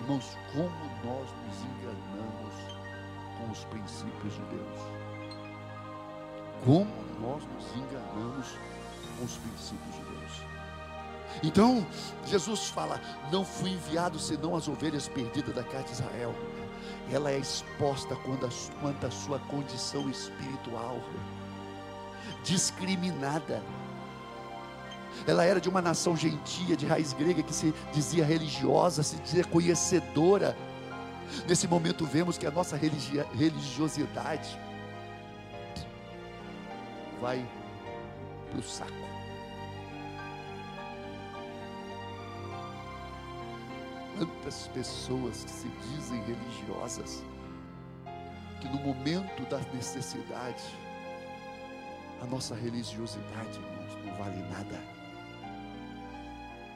irmãos, 0.01 0.25
como 0.53 1.05
nós 1.05 1.29
nos 1.45 1.61
enganamos 1.61 2.77
com 3.37 3.51
os 3.51 3.63
princípios 3.65 4.33
de 4.33 4.41
Deus. 4.41 4.79
Como 6.65 6.89
nós 7.21 7.43
nos 7.45 7.75
enganamos 7.75 8.57
com 9.17 9.25
os 9.25 9.37
princípios 9.37 9.95
de 9.95 10.01
Deus. 10.01 10.41
Então, 11.43 11.85
Jesus 12.25 12.67
fala: 12.69 12.99
Não 13.31 13.43
fui 13.43 13.71
enviado 13.71 14.19
senão 14.19 14.55
as 14.55 14.67
ovelhas 14.67 15.07
perdidas 15.07 15.53
da 15.53 15.63
casa 15.63 15.83
de 15.83 15.91
Israel. 15.93 16.35
Ela 17.11 17.31
é 17.31 17.37
exposta 17.37 18.15
quanto 18.15 19.05
à 19.05 19.11
sua 19.11 19.39
condição 19.39 20.09
espiritual, 20.09 21.01
discriminada. 22.43 23.61
Ela 25.25 25.45
era 25.45 25.59
de 25.59 25.67
uma 25.67 25.81
nação 25.81 26.15
gentia, 26.15 26.75
de 26.75 26.85
raiz 26.85 27.13
grega, 27.13 27.41
que 27.41 27.53
se 27.53 27.73
dizia 27.93 28.25
religiosa, 28.25 29.01
se 29.03 29.15
dizia 29.17 29.43
conhecedora. 29.43 30.55
Nesse 31.47 31.67
momento, 31.67 32.05
vemos 32.05 32.37
que 32.37 32.45
a 32.45 32.51
nossa 32.51 32.77
religiosidade 32.77 34.57
vai 37.19 37.45
para 38.49 38.59
o 38.59 38.63
saco. 38.63 38.91
Quantas 44.17 44.67
pessoas 44.69 45.43
que 45.43 45.51
se 45.51 45.67
dizem 45.67 46.23
religiosas, 46.23 47.23
que 48.59 48.67
no 48.69 48.79
momento 48.79 49.47
da 49.49 49.59
necessidade, 49.73 50.63
a 52.21 52.25
nossa 52.25 52.55
religiosidade, 52.55 53.59
não 54.05 54.15
vale 54.15 54.41
nada. 54.49 54.81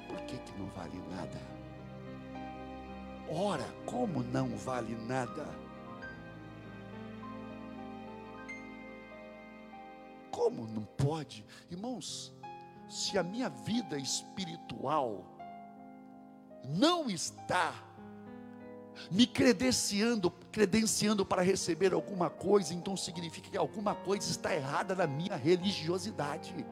Por 0.08 0.22
que, 0.22 0.38
que 0.38 0.60
não 0.60 0.68
vale 0.68 1.02
nada? 1.10 1.42
Ora, 3.30 3.66
como 3.86 4.22
não 4.24 4.50
vale 4.58 4.96
nada? 5.08 5.48
Como 10.42 10.66
não 10.66 10.82
pode? 10.84 11.46
Irmãos, 11.70 12.34
se 12.90 13.16
a 13.16 13.22
minha 13.22 13.48
vida 13.48 13.96
espiritual 13.96 15.24
não 16.66 17.08
está 17.12 17.76
me 19.12 19.28
credenciando, 19.28 20.32
credenciando 20.52 21.24
para 21.24 21.44
receber 21.44 21.94
alguma 21.94 22.28
coisa, 22.28 22.74
então 22.74 22.98
significa 22.98 23.52
que 23.52 23.56
alguma 23.56 23.94
coisa 23.94 24.32
está 24.32 24.52
errada 24.52 24.96
na 24.96 25.06
minha 25.06 25.36
religiosidade. 25.36 26.66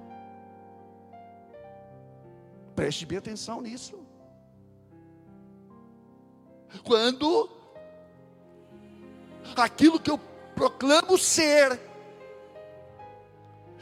Preste 2.76 3.06
bem 3.06 3.20
atenção 3.20 3.62
nisso. 3.62 4.00
Quando 6.84 7.48
aquilo 9.56 10.00
que 10.00 10.10
eu 10.10 10.18
proclamo 10.56 11.20
ser 11.20 11.89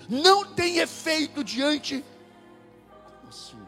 não 0.10 0.54
tem 0.54 0.78
efeito 0.78 1.44
diante 1.44 2.04
assim, 3.28 3.62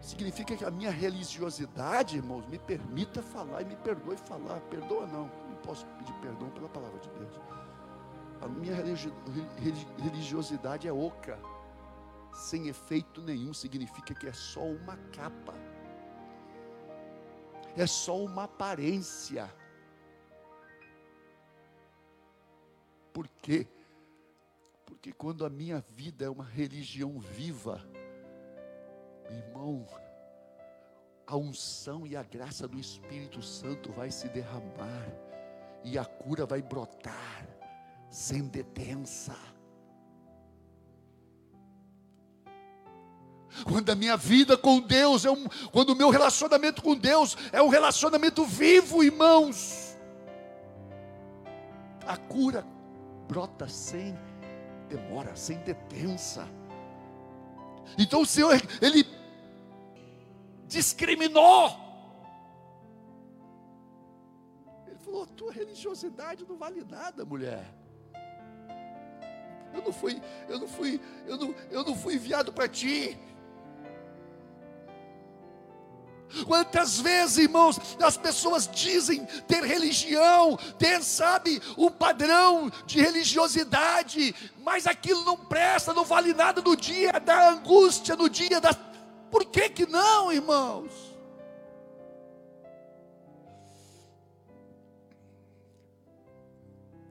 significa 0.00 0.56
que 0.56 0.64
a 0.64 0.70
minha 0.70 0.90
religiosidade, 0.90 2.16
irmãos, 2.16 2.46
me 2.46 2.58
permita 2.58 3.22
falar 3.22 3.62
e 3.62 3.64
me 3.66 3.76
perdoe 3.76 4.16
falar. 4.16 4.60
Perdoa 4.62 5.06
não, 5.06 5.24
não 5.48 5.56
posso 5.62 5.86
pedir 5.98 6.14
perdão 6.14 6.50
pela 6.50 6.68
palavra 6.68 6.98
de 6.98 7.08
Deus. 7.10 7.40
A 8.40 8.48
minha 8.48 8.74
religiosidade 9.98 10.88
é 10.88 10.92
oca, 10.92 11.38
sem 12.34 12.68
efeito 12.68 13.22
nenhum, 13.22 13.54
significa 13.54 14.14
que 14.14 14.26
é 14.26 14.32
só 14.32 14.64
uma 14.64 14.96
capa, 15.12 15.54
é 17.76 17.86
só 17.86 18.16
uma 18.16 18.44
aparência. 18.44 19.48
Por 23.12 23.28
quê? 23.40 23.68
Porque 25.02 25.12
quando 25.12 25.44
a 25.44 25.50
minha 25.50 25.80
vida 25.96 26.24
é 26.24 26.30
uma 26.30 26.44
religião 26.44 27.18
viva, 27.18 27.84
Irmão, 29.28 29.84
a 31.26 31.36
unção 31.36 32.06
e 32.06 32.14
a 32.14 32.22
graça 32.22 32.68
do 32.68 32.78
Espírito 32.78 33.42
Santo 33.42 33.90
vai 33.90 34.12
se 34.12 34.28
derramar 34.28 35.12
e 35.82 35.98
a 35.98 36.04
cura 36.04 36.46
vai 36.46 36.62
brotar 36.62 37.48
sem 38.08 38.46
detença. 38.46 39.34
Quando 43.64 43.90
a 43.90 43.96
minha 43.96 44.16
vida 44.16 44.56
com 44.56 44.80
Deus 44.80 45.24
é 45.24 45.32
um, 45.32 45.48
quando 45.72 45.90
o 45.90 45.96
meu 45.96 46.10
relacionamento 46.10 46.80
com 46.80 46.94
Deus 46.94 47.36
é 47.50 47.60
um 47.60 47.68
relacionamento 47.68 48.46
vivo, 48.46 49.02
irmãos, 49.02 49.98
a 52.06 52.16
cura 52.16 52.64
brota 53.26 53.68
sem 53.68 54.16
demora, 54.92 55.34
sem 55.34 55.58
detença. 55.58 56.46
Então 57.98 58.22
o 58.22 58.26
Senhor, 58.26 58.60
Ele 58.80 59.04
discriminou. 60.66 61.70
Ele 64.86 64.98
falou: 64.98 65.26
tua 65.26 65.52
religiosidade 65.52 66.44
não 66.48 66.56
vale 66.56 66.84
nada, 66.84 67.24
mulher. 67.24 67.64
Eu 69.74 69.82
não 69.82 69.92
fui, 69.92 70.20
eu 70.48 70.58
não 70.58 70.68
fui, 70.68 71.00
eu 71.26 71.36
não, 71.38 71.54
eu 71.70 71.84
não 71.84 71.96
fui 71.96 72.14
enviado 72.14 72.52
para 72.52 72.68
ti. 72.68 73.18
Quantas 76.46 76.98
vezes, 76.98 77.38
irmãos, 77.38 77.78
as 78.02 78.16
pessoas 78.16 78.68
dizem 78.68 79.24
ter 79.46 79.62
religião, 79.64 80.56
ter, 80.78 81.02
sabe, 81.02 81.60
o 81.76 81.86
um 81.86 81.90
padrão 81.90 82.70
de 82.86 83.00
religiosidade, 83.00 84.34
mas 84.58 84.86
aquilo 84.86 85.24
não 85.24 85.36
presta, 85.36 85.92
não 85.92 86.04
vale 86.04 86.32
nada 86.32 86.60
no 86.62 86.76
dia 86.76 87.12
da 87.12 87.50
angústia, 87.50 88.16
no 88.16 88.28
dia 88.28 88.60
da. 88.60 88.72
Por 89.30 89.44
que 89.44 89.68
que 89.68 89.86
não, 89.86 90.32
irmãos? 90.32 91.12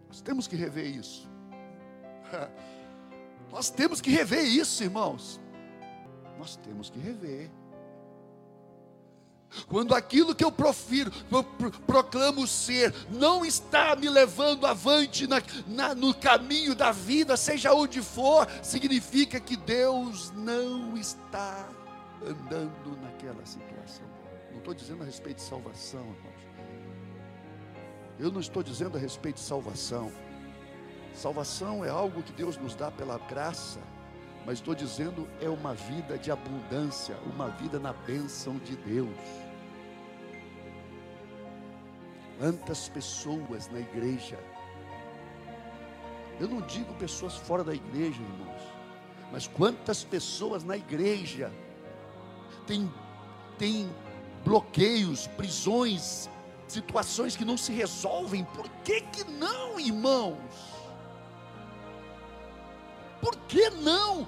Nós 0.08 0.22
temos 0.22 0.48
que 0.48 0.56
rever 0.56 0.86
isso. 0.86 1.30
Nós 3.52 3.70
temos 3.70 4.00
que 4.00 4.10
rever 4.10 4.46
isso, 4.46 4.84
irmãos. 4.84 5.40
Nós 6.38 6.56
temos 6.56 6.90
que 6.90 7.00
rever. 7.00 7.50
Quando 9.68 9.94
aquilo 9.94 10.34
que 10.34 10.44
eu 10.44 10.52
profiro, 10.52 11.12
eu 11.32 11.44
proclamo 11.86 12.48
ser, 12.48 12.94
não 13.10 13.46
está 13.46 13.96
me 13.96 14.10
levando 14.10 14.66
avante 14.66 15.28
na, 15.28 15.42
na, 15.68 15.94
no 15.94 16.14
caminho 16.14 16.74
da 16.74 16.92
vida, 16.92 17.36
seja 17.36 17.74
onde 17.74 18.02
for, 18.02 18.48
significa 18.64 19.40
que 19.40 19.58
Deus 19.58 20.32
não 20.32 20.96
está 20.98 21.68
andando 22.26 22.98
naquela 23.02 23.46
situação. 23.46 24.06
Não 24.52 24.60
estou 24.60 24.74
dizendo 24.74 25.04
a 25.04 25.06
respeito 25.06 25.38
de 25.38 25.44
salvação, 25.44 26.02
irmãos. 26.02 26.42
Eu 28.20 28.32
não 28.32 28.40
estou 28.40 28.62
dizendo 28.62 28.98
a 28.98 29.00
respeito 29.00 29.38
de 29.38 29.42
salvação. 29.42 30.12
Salvação 31.14 31.84
é 31.84 31.90
algo 31.90 32.24
que 32.24 32.32
Deus 32.32 32.56
nos 32.58 32.76
dá 32.76 32.92
pela 32.92 33.18
graça, 33.18 33.80
mas 34.46 34.60
estou 34.60 34.74
dizendo 34.76 35.28
é 35.42 35.50
uma 35.50 35.74
vida 35.74 36.18
de 36.18 36.32
abundância, 36.32 37.16
uma 37.26 37.50
vida 37.50 37.80
na 37.80 37.94
bênção 37.94 38.58
de 38.60 38.76
Deus. 38.76 39.10
Quantas 42.42 42.90
pessoas 42.90 43.70
na 43.70 43.80
igreja, 43.80 44.40
eu 46.40 46.48
não 46.48 46.60
digo 46.62 46.92
pessoas 46.96 47.36
fora 47.36 47.64
da 47.64 47.72
igreja, 47.72 48.20
irmãos, 48.20 48.62
mas 49.32 49.46
quantas 49.46 50.04
pessoas 50.04 50.64
na 50.64 50.76
igreja 50.76 51.54
tem, 52.66 52.92
tem 53.60 53.88
bloqueios, 54.44 55.28
prisões, 55.28 56.28
situações 56.68 57.36
que 57.36 57.46
não 57.46 57.58
se 57.58 57.72
resolvem, 57.74 58.44
por 58.44 58.68
que 58.84 59.02
que 59.02 59.24
não, 59.24 59.80
irmãos? 59.80 60.40
Por 63.22 63.36
que 63.48 63.70
não? 63.70 64.28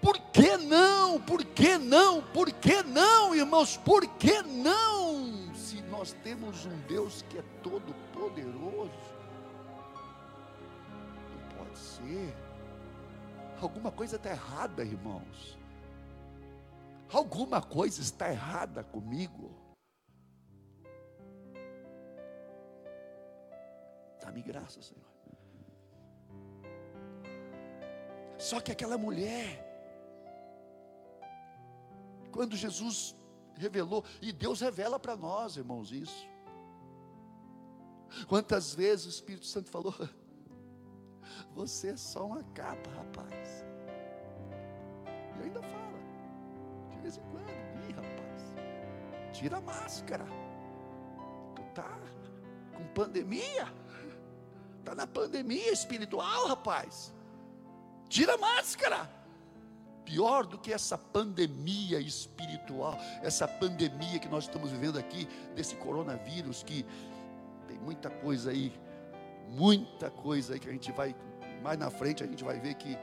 Por 0.00 0.16
que 0.32 0.56
não? 0.56 1.20
Por 1.20 1.44
que 1.44 1.78
não? 1.78 2.22
Por 2.22 2.52
que 2.52 2.80
não, 2.84 3.34
irmãos? 3.34 3.76
Por 3.76 4.06
que 4.06 4.40
não? 4.42 5.51
Nós 6.02 6.12
temos 6.14 6.66
um 6.66 6.76
Deus 6.88 7.22
que 7.22 7.38
é 7.38 7.42
todo 7.62 7.94
poderoso, 8.12 9.14
não 11.30 11.56
pode 11.56 11.78
ser. 11.78 12.34
Alguma 13.60 13.92
coisa 13.92 14.16
está 14.16 14.30
errada, 14.30 14.82
irmãos. 14.82 15.56
Alguma 17.08 17.62
coisa 17.62 18.02
está 18.02 18.28
errada 18.28 18.82
comigo. 18.82 19.54
Dá-me 24.20 24.42
graça, 24.42 24.82
Senhor. 24.82 25.06
Só 28.38 28.58
que 28.58 28.72
aquela 28.72 28.98
mulher, 28.98 29.64
quando 32.32 32.56
Jesus 32.56 33.14
revelou, 33.56 34.04
e 34.20 34.32
Deus 34.32 34.60
revela 34.60 34.98
para 34.98 35.16
nós, 35.16 35.56
irmãos, 35.56 35.92
isso. 35.92 36.28
Quantas 38.28 38.74
vezes 38.74 39.06
o 39.06 39.08
Espírito 39.08 39.46
Santo 39.46 39.70
falou: 39.70 39.94
Você 41.54 41.88
é 41.88 41.96
só 41.96 42.26
uma 42.26 42.42
capa, 42.54 42.90
rapaz. 42.90 43.64
E 45.38 45.42
ainda 45.42 45.62
fala, 45.62 45.98
de 46.90 46.98
vez 47.00 47.16
em 47.16 47.22
quando, 47.30 47.50
ih, 47.88 47.92
rapaz, 47.92 48.54
tira 49.32 49.56
a 49.56 49.60
máscara. 49.60 50.26
Tu 51.54 51.62
tá 51.74 51.98
com 52.74 52.84
pandemia? 52.94 53.72
Tá 54.84 54.94
na 54.94 55.06
pandemia 55.06 55.72
espiritual, 55.72 56.48
rapaz. 56.48 57.14
Tira 58.08 58.34
a 58.34 58.38
máscara. 58.38 59.21
Pior 60.04 60.46
do 60.46 60.58
que 60.58 60.72
essa 60.72 60.98
pandemia 60.98 62.00
espiritual, 62.00 62.98
essa 63.22 63.46
pandemia 63.46 64.18
que 64.18 64.28
nós 64.28 64.44
estamos 64.44 64.70
vivendo 64.70 64.98
aqui, 64.98 65.28
desse 65.54 65.76
coronavírus, 65.76 66.62
que 66.62 66.84
tem 67.68 67.78
muita 67.78 68.10
coisa 68.10 68.50
aí, 68.50 68.72
muita 69.48 70.10
coisa 70.10 70.54
aí 70.54 70.60
que 70.60 70.68
a 70.68 70.72
gente 70.72 70.90
vai, 70.92 71.14
mais 71.62 71.78
na 71.78 71.90
frente 71.90 72.22
a 72.22 72.26
gente 72.26 72.42
vai 72.42 72.58
ver 72.58 72.74
que 72.74 72.96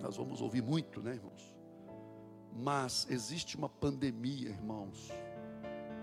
nós 0.00 0.16
vamos 0.16 0.40
ouvir 0.40 0.62
muito, 0.62 1.00
né, 1.00 1.14
irmãos? 1.14 1.56
Mas 2.52 3.06
existe 3.10 3.56
uma 3.56 3.68
pandemia, 3.68 4.50
irmãos, 4.50 5.10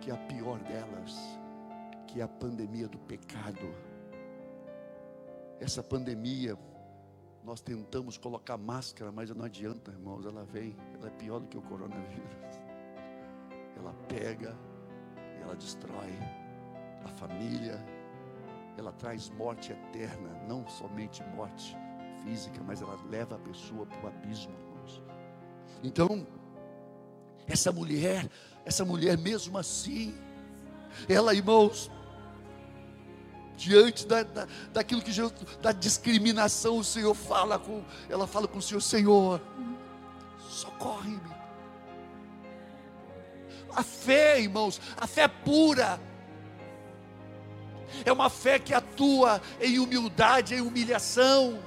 que 0.01 0.11
é 0.11 0.13
a 0.13 0.17
pior 0.17 0.59
delas, 0.59 1.15
que 2.07 2.21
é 2.21 2.23
a 2.23 2.27
pandemia 2.27 2.87
do 2.87 2.97
pecado. 2.99 3.73
Essa 5.59 5.81
pandemia 5.81 6.57
nós 7.45 7.61
tentamos 7.61 8.17
colocar 8.17 8.57
máscara, 8.57 9.11
mas 9.11 9.29
não 9.29 9.45
adianta, 9.45 9.91
irmãos. 9.91 10.25
Ela 10.25 10.43
vem, 10.43 10.75
ela 10.95 11.07
é 11.07 11.11
pior 11.11 11.39
do 11.39 11.47
que 11.47 11.57
o 11.57 11.61
coronavírus. 11.61 12.59
Ela 13.77 13.93
pega, 14.07 14.57
ela 15.41 15.55
destrói 15.55 16.11
a 17.03 17.07
família, 17.07 17.79
ela 18.77 18.91
traz 18.91 19.29
morte 19.29 19.71
eterna, 19.71 20.43
não 20.47 20.67
somente 20.67 21.23
morte 21.35 21.77
física, 22.23 22.61
mas 22.65 22.81
ela 22.81 22.97
leva 23.09 23.35
a 23.35 23.39
pessoa 23.39 23.85
para 23.85 24.05
o 24.05 24.07
abismo, 24.07 24.53
irmãos. 24.53 25.03
Então, 25.83 26.25
essa 27.45 27.71
mulher, 27.71 28.27
essa 28.65 28.83
mulher 28.83 29.17
mesmo 29.19 29.55
assim, 29.57 30.15
ela, 31.07 31.35
irmãos, 31.35 31.91
diante 33.55 34.05
da, 34.05 34.23
da, 34.23 34.47
daquilo 34.73 35.01
que 35.01 35.11
Jesus, 35.11 35.33
da 35.61 35.71
discriminação, 35.71 36.77
o 36.77 36.83
Senhor 36.83 37.13
fala 37.13 37.57
com, 37.57 37.83
ela 38.09 38.27
fala 38.27 38.47
com 38.47 38.59
o 38.59 38.61
Senhor, 38.61 38.81
Senhor, 38.81 39.41
socorre-me. 40.49 41.35
A 43.75 43.83
fé, 43.83 44.39
irmãos, 44.39 44.79
a 44.97 45.05
fé 45.05 45.27
pura, 45.27 45.99
é 48.03 48.11
uma 48.11 48.29
fé 48.29 48.57
que 48.59 48.73
atua 48.73 49.41
em 49.61 49.79
humildade, 49.79 50.55
em 50.55 50.61
humilhação. 50.61 51.59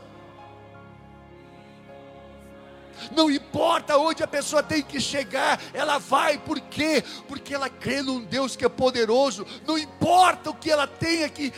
Não 3.10 3.30
importa 3.30 3.96
onde 3.96 4.22
a 4.22 4.26
pessoa 4.26 4.62
tem 4.62 4.82
que 4.82 5.00
chegar, 5.00 5.60
ela 5.72 5.98
vai, 5.98 6.38
por 6.38 6.60
quê? 6.60 7.02
Porque 7.26 7.54
ela 7.54 7.68
crê 7.68 8.02
num 8.02 8.24
Deus 8.24 8.56
que 8.56 8.64
é 8.64 8.68
poderoso. 8.68 9.46
Não 9.66 9.78
importa 9.78 10.50
o 10.50 10.54
que 10.54 10.70
ela 10.70 10.86
tenha 10.86 11.28
que, 11.28 11.52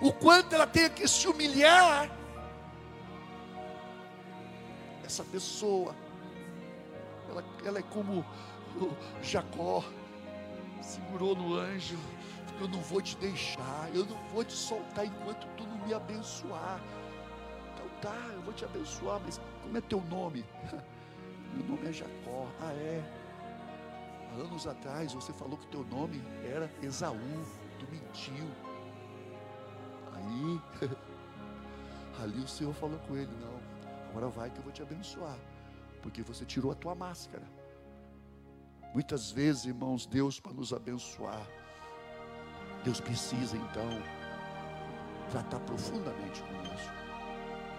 o 0.00 0.12
quanto 0.12 0.54
ela 0.54 0.66
tenha 0.66 0.90
que 0.90 1.06
se 1.06 1.26
humilhar. 1.28 2.10
Essa 5.04 5.24
pessoa, 5.24 5.94
ela, 7.28 7.44
ela 7.64 7.78
é 7.78 7.82
como 7.82 8.24
Jacó, 9.22 9.84
segurou 10.80 11.34
no 11.34 11.54
anjo. 11.56 11.98
Eu 12.60 12.68
não 12.68 12.80
vou 12.80 13.00
te 13.00 13.16
deixar, 13.16 13.88
eu 13.94 14.04
não 14.04 14.18
vou 14.28 14.44
te 14.44 14.52
soltar 14.52 15.06
enquanto 15.06 15.46
tu 15.56 15.64
não 15.64 15.86
me 15.86 15.94
abençoar 15.94 16.78
tá, 18.00 18.16
eu 18.32 18.42
vou 18.42 18.52
te 18.52 18.64
abençoar, 18.64 19.20
mas 19.24 19.40
como 19.62 19.76
é 19.76 19.80
teu 19.80 20.00
nome? 20.02 20.44
Meu 21.54 21.66
nome 21.66 21.88
é 21.88 21.92
Jacó. 21.92 22.46
Ah, 22.60 22.72
é? 22.72 23.02
Há 24.30 24.34
anos 24.42 24.66
atrás 24.66 25.12
você 25.12 25.32
falou 25.32 25.58
que 25.58 25.66
teu 25.66 25.84
nome 25.84 26.22
era 26.44 26.70
Esaú, 26.82 27.44
tu 27.78 27.86
mentiu. 27.90 28.46
Aí, 30.14 30.60
ali 32.22 32.40
o 32.40 32.48
Senhor 32.48 32.72
falou 32.74 32.98
com 33.00 33.16
ele: 33.16 33.32
Não, 33.40 33.60
agora 34.10 34.28
vai 34.28 34.50
que 34.50 34.58
eu 34.58 34.62
vou 34.62 34.72
te 34.72 34.82
abençoar, 34.82 35.36
porque 36.02 36.22
você 36.22 36.44
tirou 36.44 36.70
a 36.70 36.74
tua 36.74 36.94
máscara. 36.94 37.44
Muitas 38.94 39.30
vezes, 39.30 39.66
irmãos, 39.66 40.06
Deus, 40.06 40.40
para 40.40 40.52
nos 40.52 40.72
abençoar, 40.72 41.46
Deus 42.84 43.00
precisa 43.00 43.56
então 43.56 43.88
tratar 45.30 45.60
profundamente 45.60 46.42
conosco. 46.42 47.09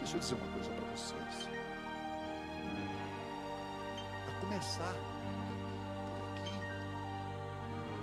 Deixa 0.01 0.15
eu 0.15 0.19
dizer 0.19 0.35
uma 0.35 0.51
coisa 0.51 0.69
para 0.71 0.85
vocês. 0.87 1.49
A 4.27 4.41
começar 4.41 4.95
por 4.95 6.41
aqui, 6.41 6.59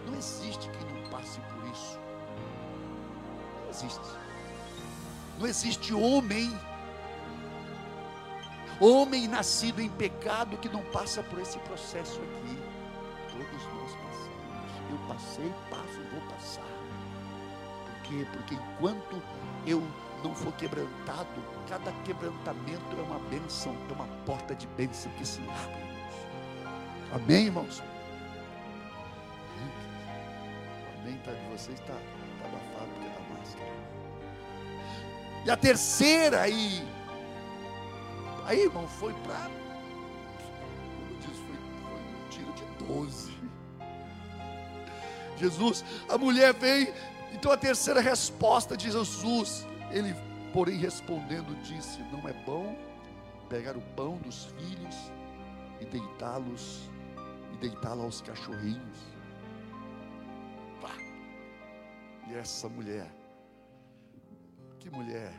não 0.07 0.17
existe 0.17 0.71
quem 0.71 1.03
não 1.03 1.11
passe 1.11 1.41
por 1.41 1.67
isso. 1.69 1.99
Não 3.65 3.71
existe. 3.71 4.01
Não 5.41 5.47
existe 5.47 5.93
homem, 5.93 6.57
homem 8.81 9.27
nascido 9.27 9.81
em 9.81 9.91
pecado 9.91 10.57
que 10.57 10.69
não 10.69 10.83
passa 10.85 11.21
por 11.25 11.41
esse 11.41 11.59
processo 11.59 12.21
aqui. 12.21 12.59
Todos 13.33 13.65
nós 13.75 13.91
passamos. 13.91 14.29
Eu 14.91 14.99
passei, 15.09 15.53
passo 15.69 16.01
vou 16.13 16.21
passar. 16.31 16.63
Por 17.85 18.03
quê? 18.03 18.27
Porque 18.33 18.55
enquanto 18.55 19.23
eu 19.67 19.83
não 20.23 20.35
for 20.35 20.53
quebrantado, 20.55 21.29
cada 21.69 21.93
quebrantamento 22.05 22.97
é 22.99 23.03
uma 23.03 23.19
bênção, 23.31 23.77
é 23.89 23.93
uma 23.93 24.07
porta 24.25 24.55
de 24.55 24.67
bênção 24.69 25.11
que 25.13 25.27
se 25.27 25.41
abre. 25.41 25.89
Amém, 27.13 27.47
irmãos? 27.47 27.83
Amém, 31.01 31.19
tá 31.25 31.33
de 31.33 31.45
vocês 31.47 31.79
está 31.79 31.95
tá 31.95 32.45
abafado 32.45 32.91
porque 32.95 33.09
da 33.09 33.35
máscara. 33.35 33.73
E 35.47 35.51
a 35.51 35.57
terceira 35.57 36.43
aí, 36.43 36.87
aí 38.45 38.63
irmão, 38.63 38.87
foi 38.89 39.15
para, 39.25 39.49
como 40.99 41.21
diz, 41.21 41.39
foi, 41.39 41.57
foi 41.83 42.01
um 42.01 42.29
tiro 42.29 42.53
de 42.53 42.85
doze. 42.85 43.39
Jesus, 45.39 45.85
a 46.09 46.19
mulher 46.19 46.53
vem, 46.53 46.93
então 47.33 47.53
a 47.53 47.57
terceira 47.57 48.01
resposta 48.01 48.77
de 48.77 48.91
Jesus, 48.91 49.67
ele, 49.91 50.15
porém, 50.53 50.77
respondendo, 50.77 51.55
disse: 51.63 52.01
Não 52.13 52.29
é 52.29 52.33
bom 52.45 52.77
pegar 53.49 53.77
o 53.77 53.81
pão 53.97 54.17
dos 54.19 54.47
filhos 54.47 55.13
e 55.81 55.87
deitá-los 55.87 56.91
e 57.55 57.57
deitá-lo 57.59 58.03
aos 58.03 58.21
cachorrinhos. 58.21 58.99
Pá. 60.81 60.95
E 62.29 62.35
essa 62.35 62.69
mulher, 62.69 63.11
que 64.79 64.91
mulher, 64.91 65.33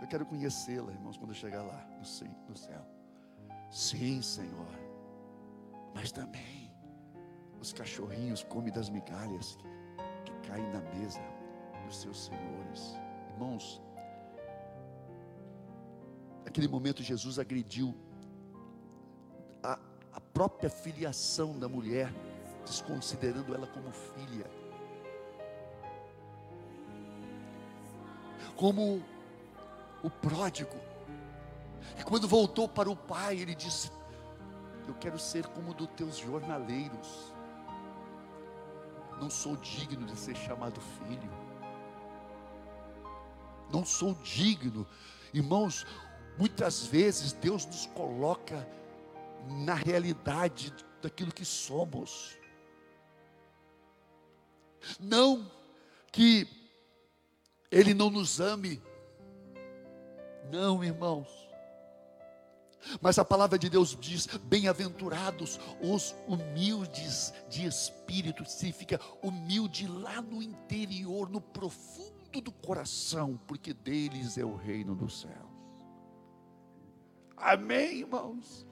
eu 0.00 0.06
quero 0.06 0.24
conhecê-la, 0.24 0.92
irmãos, 0.92 1.16
quando 1.16 1.30
eu 1.30 1.36
chegar 1.36 1.62
lá 1.62 1.86
no 2.48 2.56
céu. 2.56 2.86
Sim, 3.70 4.22
Senhor, 4.22 4.66
mas 5.94 6.10
também 6.10 6.72
os 7.60 7.72
cachorrinhos 7.72 8.42
comem 8.44 8.72
das 8.72 8.88
migalhas 8.88 9.56
que, 10.24 10.32
que 10.32 10.48
caem 10.48 10.68
na 10.70 10.80
mesa 10.80 11.20
dos 11.84 12.00
seus 12.00 12.24
senhores. 12.24 12.96
Irmãos, 13.40 13.80
naquele 16.44 16.68
momento 16.68 17.02
Jesus 17.02 17.38
agrediu 17.38 17.96
a, 19.62 19.78
a 20.12 20.20
própria 20.20 20.68
filiação 20.68 21.58
da 21.58 21.66
mulher, 21.66 22.12
desconsiderando 22.66 23.54
ela 23.54 23.66
como 23.66 23.90
filha. 23.92 24.44
Como 28.56 29.02
o 30.02 30.10
pródigo. 30.10 30.76
E 31.98 32.04
quando 32.04 32.28
voltou 32.28 32.68
para 32.68 32.90
o 32.90 32.96
pai, 32.96 33.38
ele 33.38 33.54
disse: 33.54 33.90
Eu 34.86 34.92
quero 34.96 35.18
ser 35.18 35.46
como 35.46 35.72
dos 35.72 35.88
teus 35.96 36.18
jornaleiros. 36.18 37.32
Não 39.18 39.30
sou 39.30 39.56
digno 39.56 40.04
de 40.04 40.14
ser 40.14 40.36
chamado 40.36 40.78
filho. 40.78 41.49
Não 43.72 43.84
sou 43.84 44.14
digno. 44.22 44.86
Irmãos, 45.32 45.86
muitas 46.38 46.84
vezes 46.84 47.32
Deus 47.32 47.64
nos 47.66 47.86
coloca 47.86 48.66
na 49.64 49.74
realidade 49.74 50.72
daquilo 51.00 51.32
que 51.32 51.44
somos. 51.44 52.38
Não 54.98 55.50
que 56.10 56.46
Ele 57.70 57.94
não 57.94 58.10
nos 58.10 58.40
ame. 58.40 58.82
Não, 60.50 60.82
irmãos. 60.82 61.28
Mas 63.00 63.18
a 63.18 63.24
palavra 63.24 63.58
de 63.58 63.68
Deus 63.68 63.96
diz: 64.00 64.26
bem-aventurados 64.44 65.60
os 65.80 66.14
humildes 66.26 67.32
de 67.48 67.66
espírito, 67.66 68.44
significa 68.46 69.00
humilde 69.22 69.86
lá 69.86 70.20
no 70.22 70.42
interior, 70.42 71.28
no 71.28 71.40
profundo 71.40 72.19
do 72.38 72.52
coração, 72.52 73.40
porque 73.46 73.72
deles 73.72 74.36
é 74.36 74.44
o 74.44 74.54
reino 74.54 74.94
dos 74.94 75.22
céus. 75.22 75.34
Amém, 77.34 78.00
irmãos? 78.00 78.66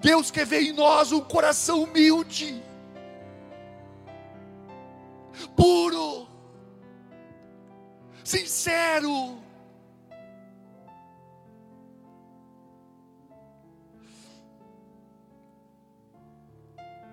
Deus 0.00 0.30
quer 0.30 0.44
ver 0.44 0.62
em 0.62 0.72
nós 0.72 1.12
um 1.12 1.20
coração 1.20 1.84
humilde, 1.84 2.60
puro, 5.54 6.26
sincero. 8.24 9.38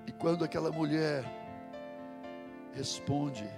E 0.08 0.12
quando 0.12 0.44
aquela 0.44 0.72
mulher 0.72 1.45
responde, 2.76 3.50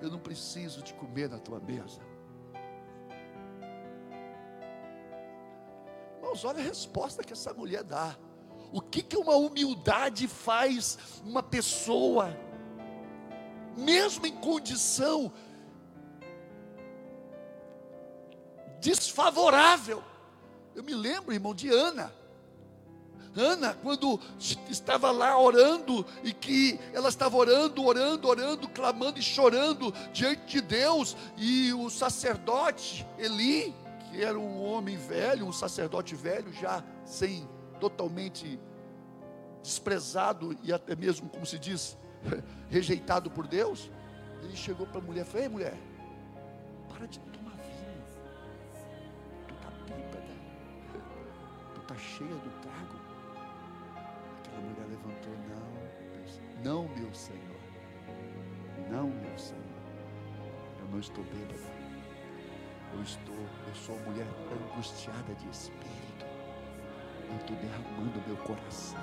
eu 0.00 0.08
não 0.08 0.18
preciso 0.18 0.82
de 0.82 0.94
comer 0.94 1.28
na 1.28 1.38
tua 1.38 1.58
mesa. 1.58 2.00
Irmãos, 6.16 6.44
olha 6.44 6.60
a 6.60 6.62
resposta 6.62 7.24
que 7.24 7.32
essa 7.32 7.52
mulher 7.52 7.82
dá. 7.82 8.16
O 8.72 8.80
que, 8.80 9.02
que 9.02 9.16
uma 9.16 9.34
humildade 9.34 10.28
faz 10.28 10.98
uma 11.24 11.42
pessoa, 11.42 12.36
mesmo 13.76 14.26
em 14.26 14.36
condição 14.36 15.32
desfavorável? 18.80 20.04
Eu 20.74 20.84
me 20.84 20.94
lembro, 20.94 21.32
irmão, 21.32 21.54
de 21.54 21.68
Ana. 21.70 22.12
Ana, 23.36 23.74
quando 23.82 24.20
estava 24.68 25.10
lá 25.10 25.38
orando, 25.38 26.04
e 26.22 26.32
que 26.32 26.78
ela 26.92 27.08
estava 27.08 27.36
orando, 27.36 27.84
orando, 27.84 28.28
orando, 28.28 28.68
clamando 28.68 29.18
e 29.18 29.22
chorando 29.22 29.92
diante 30.12 30.46
de 30.46 30.60
Deus, 30.60 31.16
e 31.36 31.72
o 31.72 31.88
sacerdote 31.88 33.06
Eli, 33.18 33.74
que 34.10 34.22
era 34.22 34.38
um 34.38 34.62
homem 34.62 34.96
velho, 34.96 35.46
um 35.46 35.52
sacerdote 35.52 36.14
velho, 36.14 36.52
já 36.52 36.82
sem 37.04 37.48
totalmente 37.78 38.58
desprezado 39.62 40.56
e 40.62 40.72
até 40.72 40.96
mesmo, 40.96 41.28
como 41.28 41.44
se 41.44 41.58
diz, 41.58 41.96
rejeitado 42.68 43.30
por 43.30 43.46
Deus, 43.46 43.90
ele 44.42 44.56
chegou 44.56 44.86
para 44.86 44.98
a 44.98 45.02
mulher 45.02 45.22
e 45.22 45.24
falou: 45.24 45.42
Ei 45.42 45.48
mulher, 45.48 45.74
para 46.88 47.06
de 47.06 47.18
tomar 47.20 47.56
vinho, 47.56 48.04
tu 49.46 49.54
está 49.54 49.70
bêbada, 49.86 50.34
tu 51.74 51.80
está 51.80 51.96
cheia 51.96 52.34
do 52.34 52.50
trago. 52.62 52.87
Não, 56.64 56.88
meu 56.88 57.14
Senhor, 57.14 57.60
não, 58.90 59.08
meu 59.08 59.38
Senhor, 59.38 59.62
eu 60.80 60.88
não 60.90 60.98
estou 60.98 61.22
bêbada. 61.24 61.78
Eu 62.92 63.02
estou, 63.02 63.34
eu 63.34 63.74
sou 63.74 63.94
uma 63.94 64.10
mulher 64.10 64.26
angustiada 64.72 65.34
de 65.34 65.48
espírito. 65.50 66.26
Eu 67.28 67.36
estou 67.36 67.56
derramando 67.56 68.20
meu 68.26 68.36
coração 68.38 68.98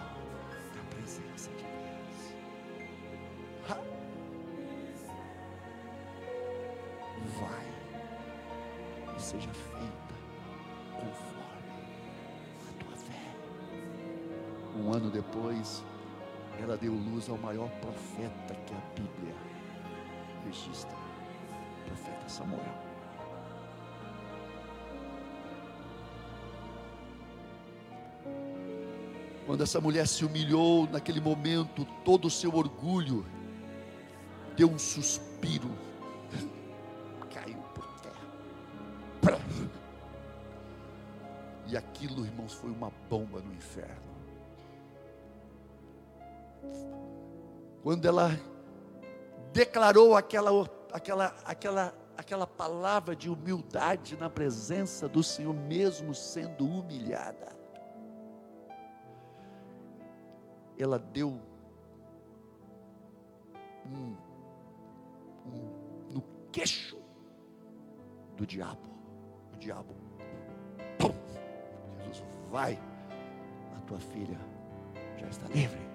na 0.75 0.83
presença 0.95 1.49
de 1.51 1.63
Deus. 1.63 2.33
Ha! 3.69 3.77
Vai 7.39 9.15
e 9.15 9.21
seja 9.21 9.53
feita 9.53 10.15
conforme 10.93 11.71
a 12.67 12.83
tua 12.83 12.97
fé. 12.97 13.35
Um 14.77 14.91
ano 14.91 15.09
depois, 15.09 15.83
ela 16.61 16.77
deu 16.77 16.93
luz 16.93 17.29
ao 17.29 17.37
maior 17.37 17.69
profeta 17.81 18.55
que 18.65 18.73
a 18.73 18.81
Bíblia 18.95 19.35
registra, 20.45 20.91
o 20.91 21.87
profeta 21.87 22.29
Samuel. 22.29 22.85
Quando 29.45 29.61
essa 29.61 29.79
mulher 29.79 30.07
se 30.07 30.25
humilhou 30.25 30.87
naquele 30.89 31.21
momento, 31.21 31.85
todo 32.03 32.25
o 32.25 32.31
seu 32.31 32.55
orgulho 32.55 33.25
deu 34.57 34.69
um 34.69 34.79
suspiro, 34.79 35.69
caiu 37.31 37.61
por 37.73 37.85
terra. 37.99 39.39
E 41.67 41.77
aquilo, 41.77 42.25
irmãos, 42.25 42.53
foi 42.53 42.71
uma 42.71 42.91
bomba 43.07 43.39
no 43.39 43.53
inferno. 43.53 44.14
Quando 47.81 48.05
ela 48.05 48.31
declarou 49.53 50.15
aquela, 50.15 50.49
aquela, 50.91 51.35
aquela, 51.45 51.93
aquela 52.17 52.47
palavra 52.47 53.15
de 53.15 53.29
humildade 53.29 54.17
na 54.17 54.29
presença 54.29 55.07
do 55.07 55.21
Senhor, 55.23 55.53
mesmo 55.53 56.13
sendo 56.13 56.65
humilhada, 56.65 57.55
ela 60.77 60.99
deu 60.99 61.39
um, 63.85 64.15
um, 65.45 66.11
no 66.11 66.21
queixo 66.51 66.99
do 68.35 68.45
diabo. 68.45 68.89
O 69.53 69.57
diabo, 69.57 69.95
pum, 70.97 71.13
Jesus, 72.03 72.35
vai, 72.49 72.79
a 73.77 73.81
tua 73.81 73.99
filha 73.99 74.39
já 75.17 75.27
está 75.27 75.47
livre. 75.47 75.94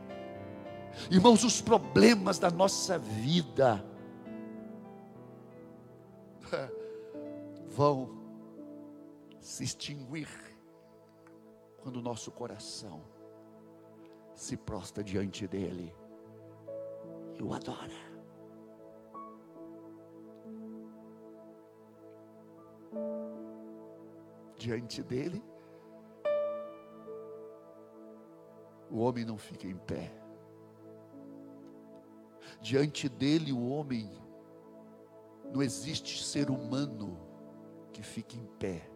Irmãos, 1.10 1.44
os 1.44 1.60
problemas 1.60 2.38
da 2.38 2.50
nossa 2.50 2.98
vida 2.98 3.84
vão 7.68 8.10
se 9.40 9.64
extinguir 9.64 10.28
quando 11.82 11.96
o 11.96 12.02
nosso 12.02 12.30
coração 12.30 13.02
se 14.34 14.56
prostra 14.56 15.02
diante 15.02 15.46
dele 15.46 15.94
e 17.38 17.42
o 17.42 17.52
adora. 17.52 18.10
Diante 24.56 25.02
dele, 25.02 25.42
o 28.90 28.98
homem 28.98 29.24
não 29.24 29.38
fica 29.38 29.66
em 29.66 29.76
pé. 29.76 30.19
Diante 32.60 33.08
dele, 33.08 33.52
o 33.52 33.68
homem, 33.70 34.10
não 35.52 35.62
existe 35.62 36.22
ser 36.22 36.50
humano 36.50 37.18
que 37.92 38.02
fique 38.02 38.36
em 38.36 38.44
pé, 38.58 38.88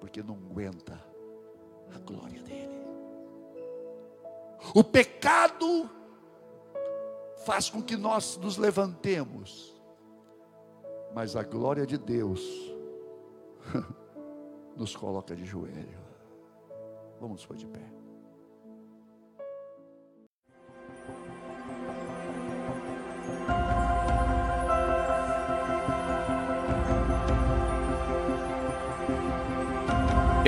porque 0.00 0.22
não 0.22 0.34
aguenta 0.34 1.00
a 1.94 1.98
glória 1.98 2.42
dele. 2.42 2.80
O 4.74 4.84
pecado 4.84 5.88
faz 7.44 7.70
com 7.70 7.82
que 7.82 7.96
nós 7.96 8.36
nos 8.36 8.56
levantemos, 8.58 9.80
mas 11.14 11.36
a 11.36 11.42
glória 11.42 11.86
de 11.86 11.96
Deus 11.96 12.40
nos 14.76 14.94
coloca 14.94 15.34
de 15.34 15.44
joelho. 15.44 15.98
Vamos 17.20 17.44
pôr 17.46 17.56
de 17.56 17.66
pé. 17.66 17.99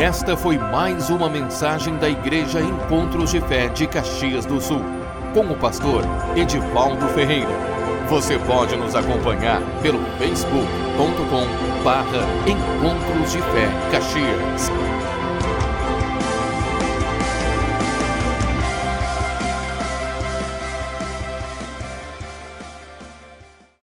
Esta 0.03 0.37
foi 0.37 0.59
mais 0.59 1.11
uma 1.11 1.29
mensagem 1.29 1.97
da 1.97 2.11
Igreja 2.11 2.61
Encontros 2.61 3.31
de 3.31 3.41
Fé 3.43 3.69
de 3.69 3.87
Caxias 3.87 4.45
do 4.45 4.61
Sul, 4.61 4.83
com 5.33 5.43
o 5.43 5.57
pastor 5.57 6.03
Edivaldo 6.35 7.07
Ferreira. 7.11 7.55
Você 8.09 8.37
pode 8.41 8.75
nos 8.75 8.97
acompanhar 8.97 9.63
pelo 9.81 10.01
facebook.com 10.19 11.85
barra 11.85 12.27
Encontros 12.49 13.31
de 13.31 13.39
Fé 13.39 13.69
Caxias. 13.93 14.92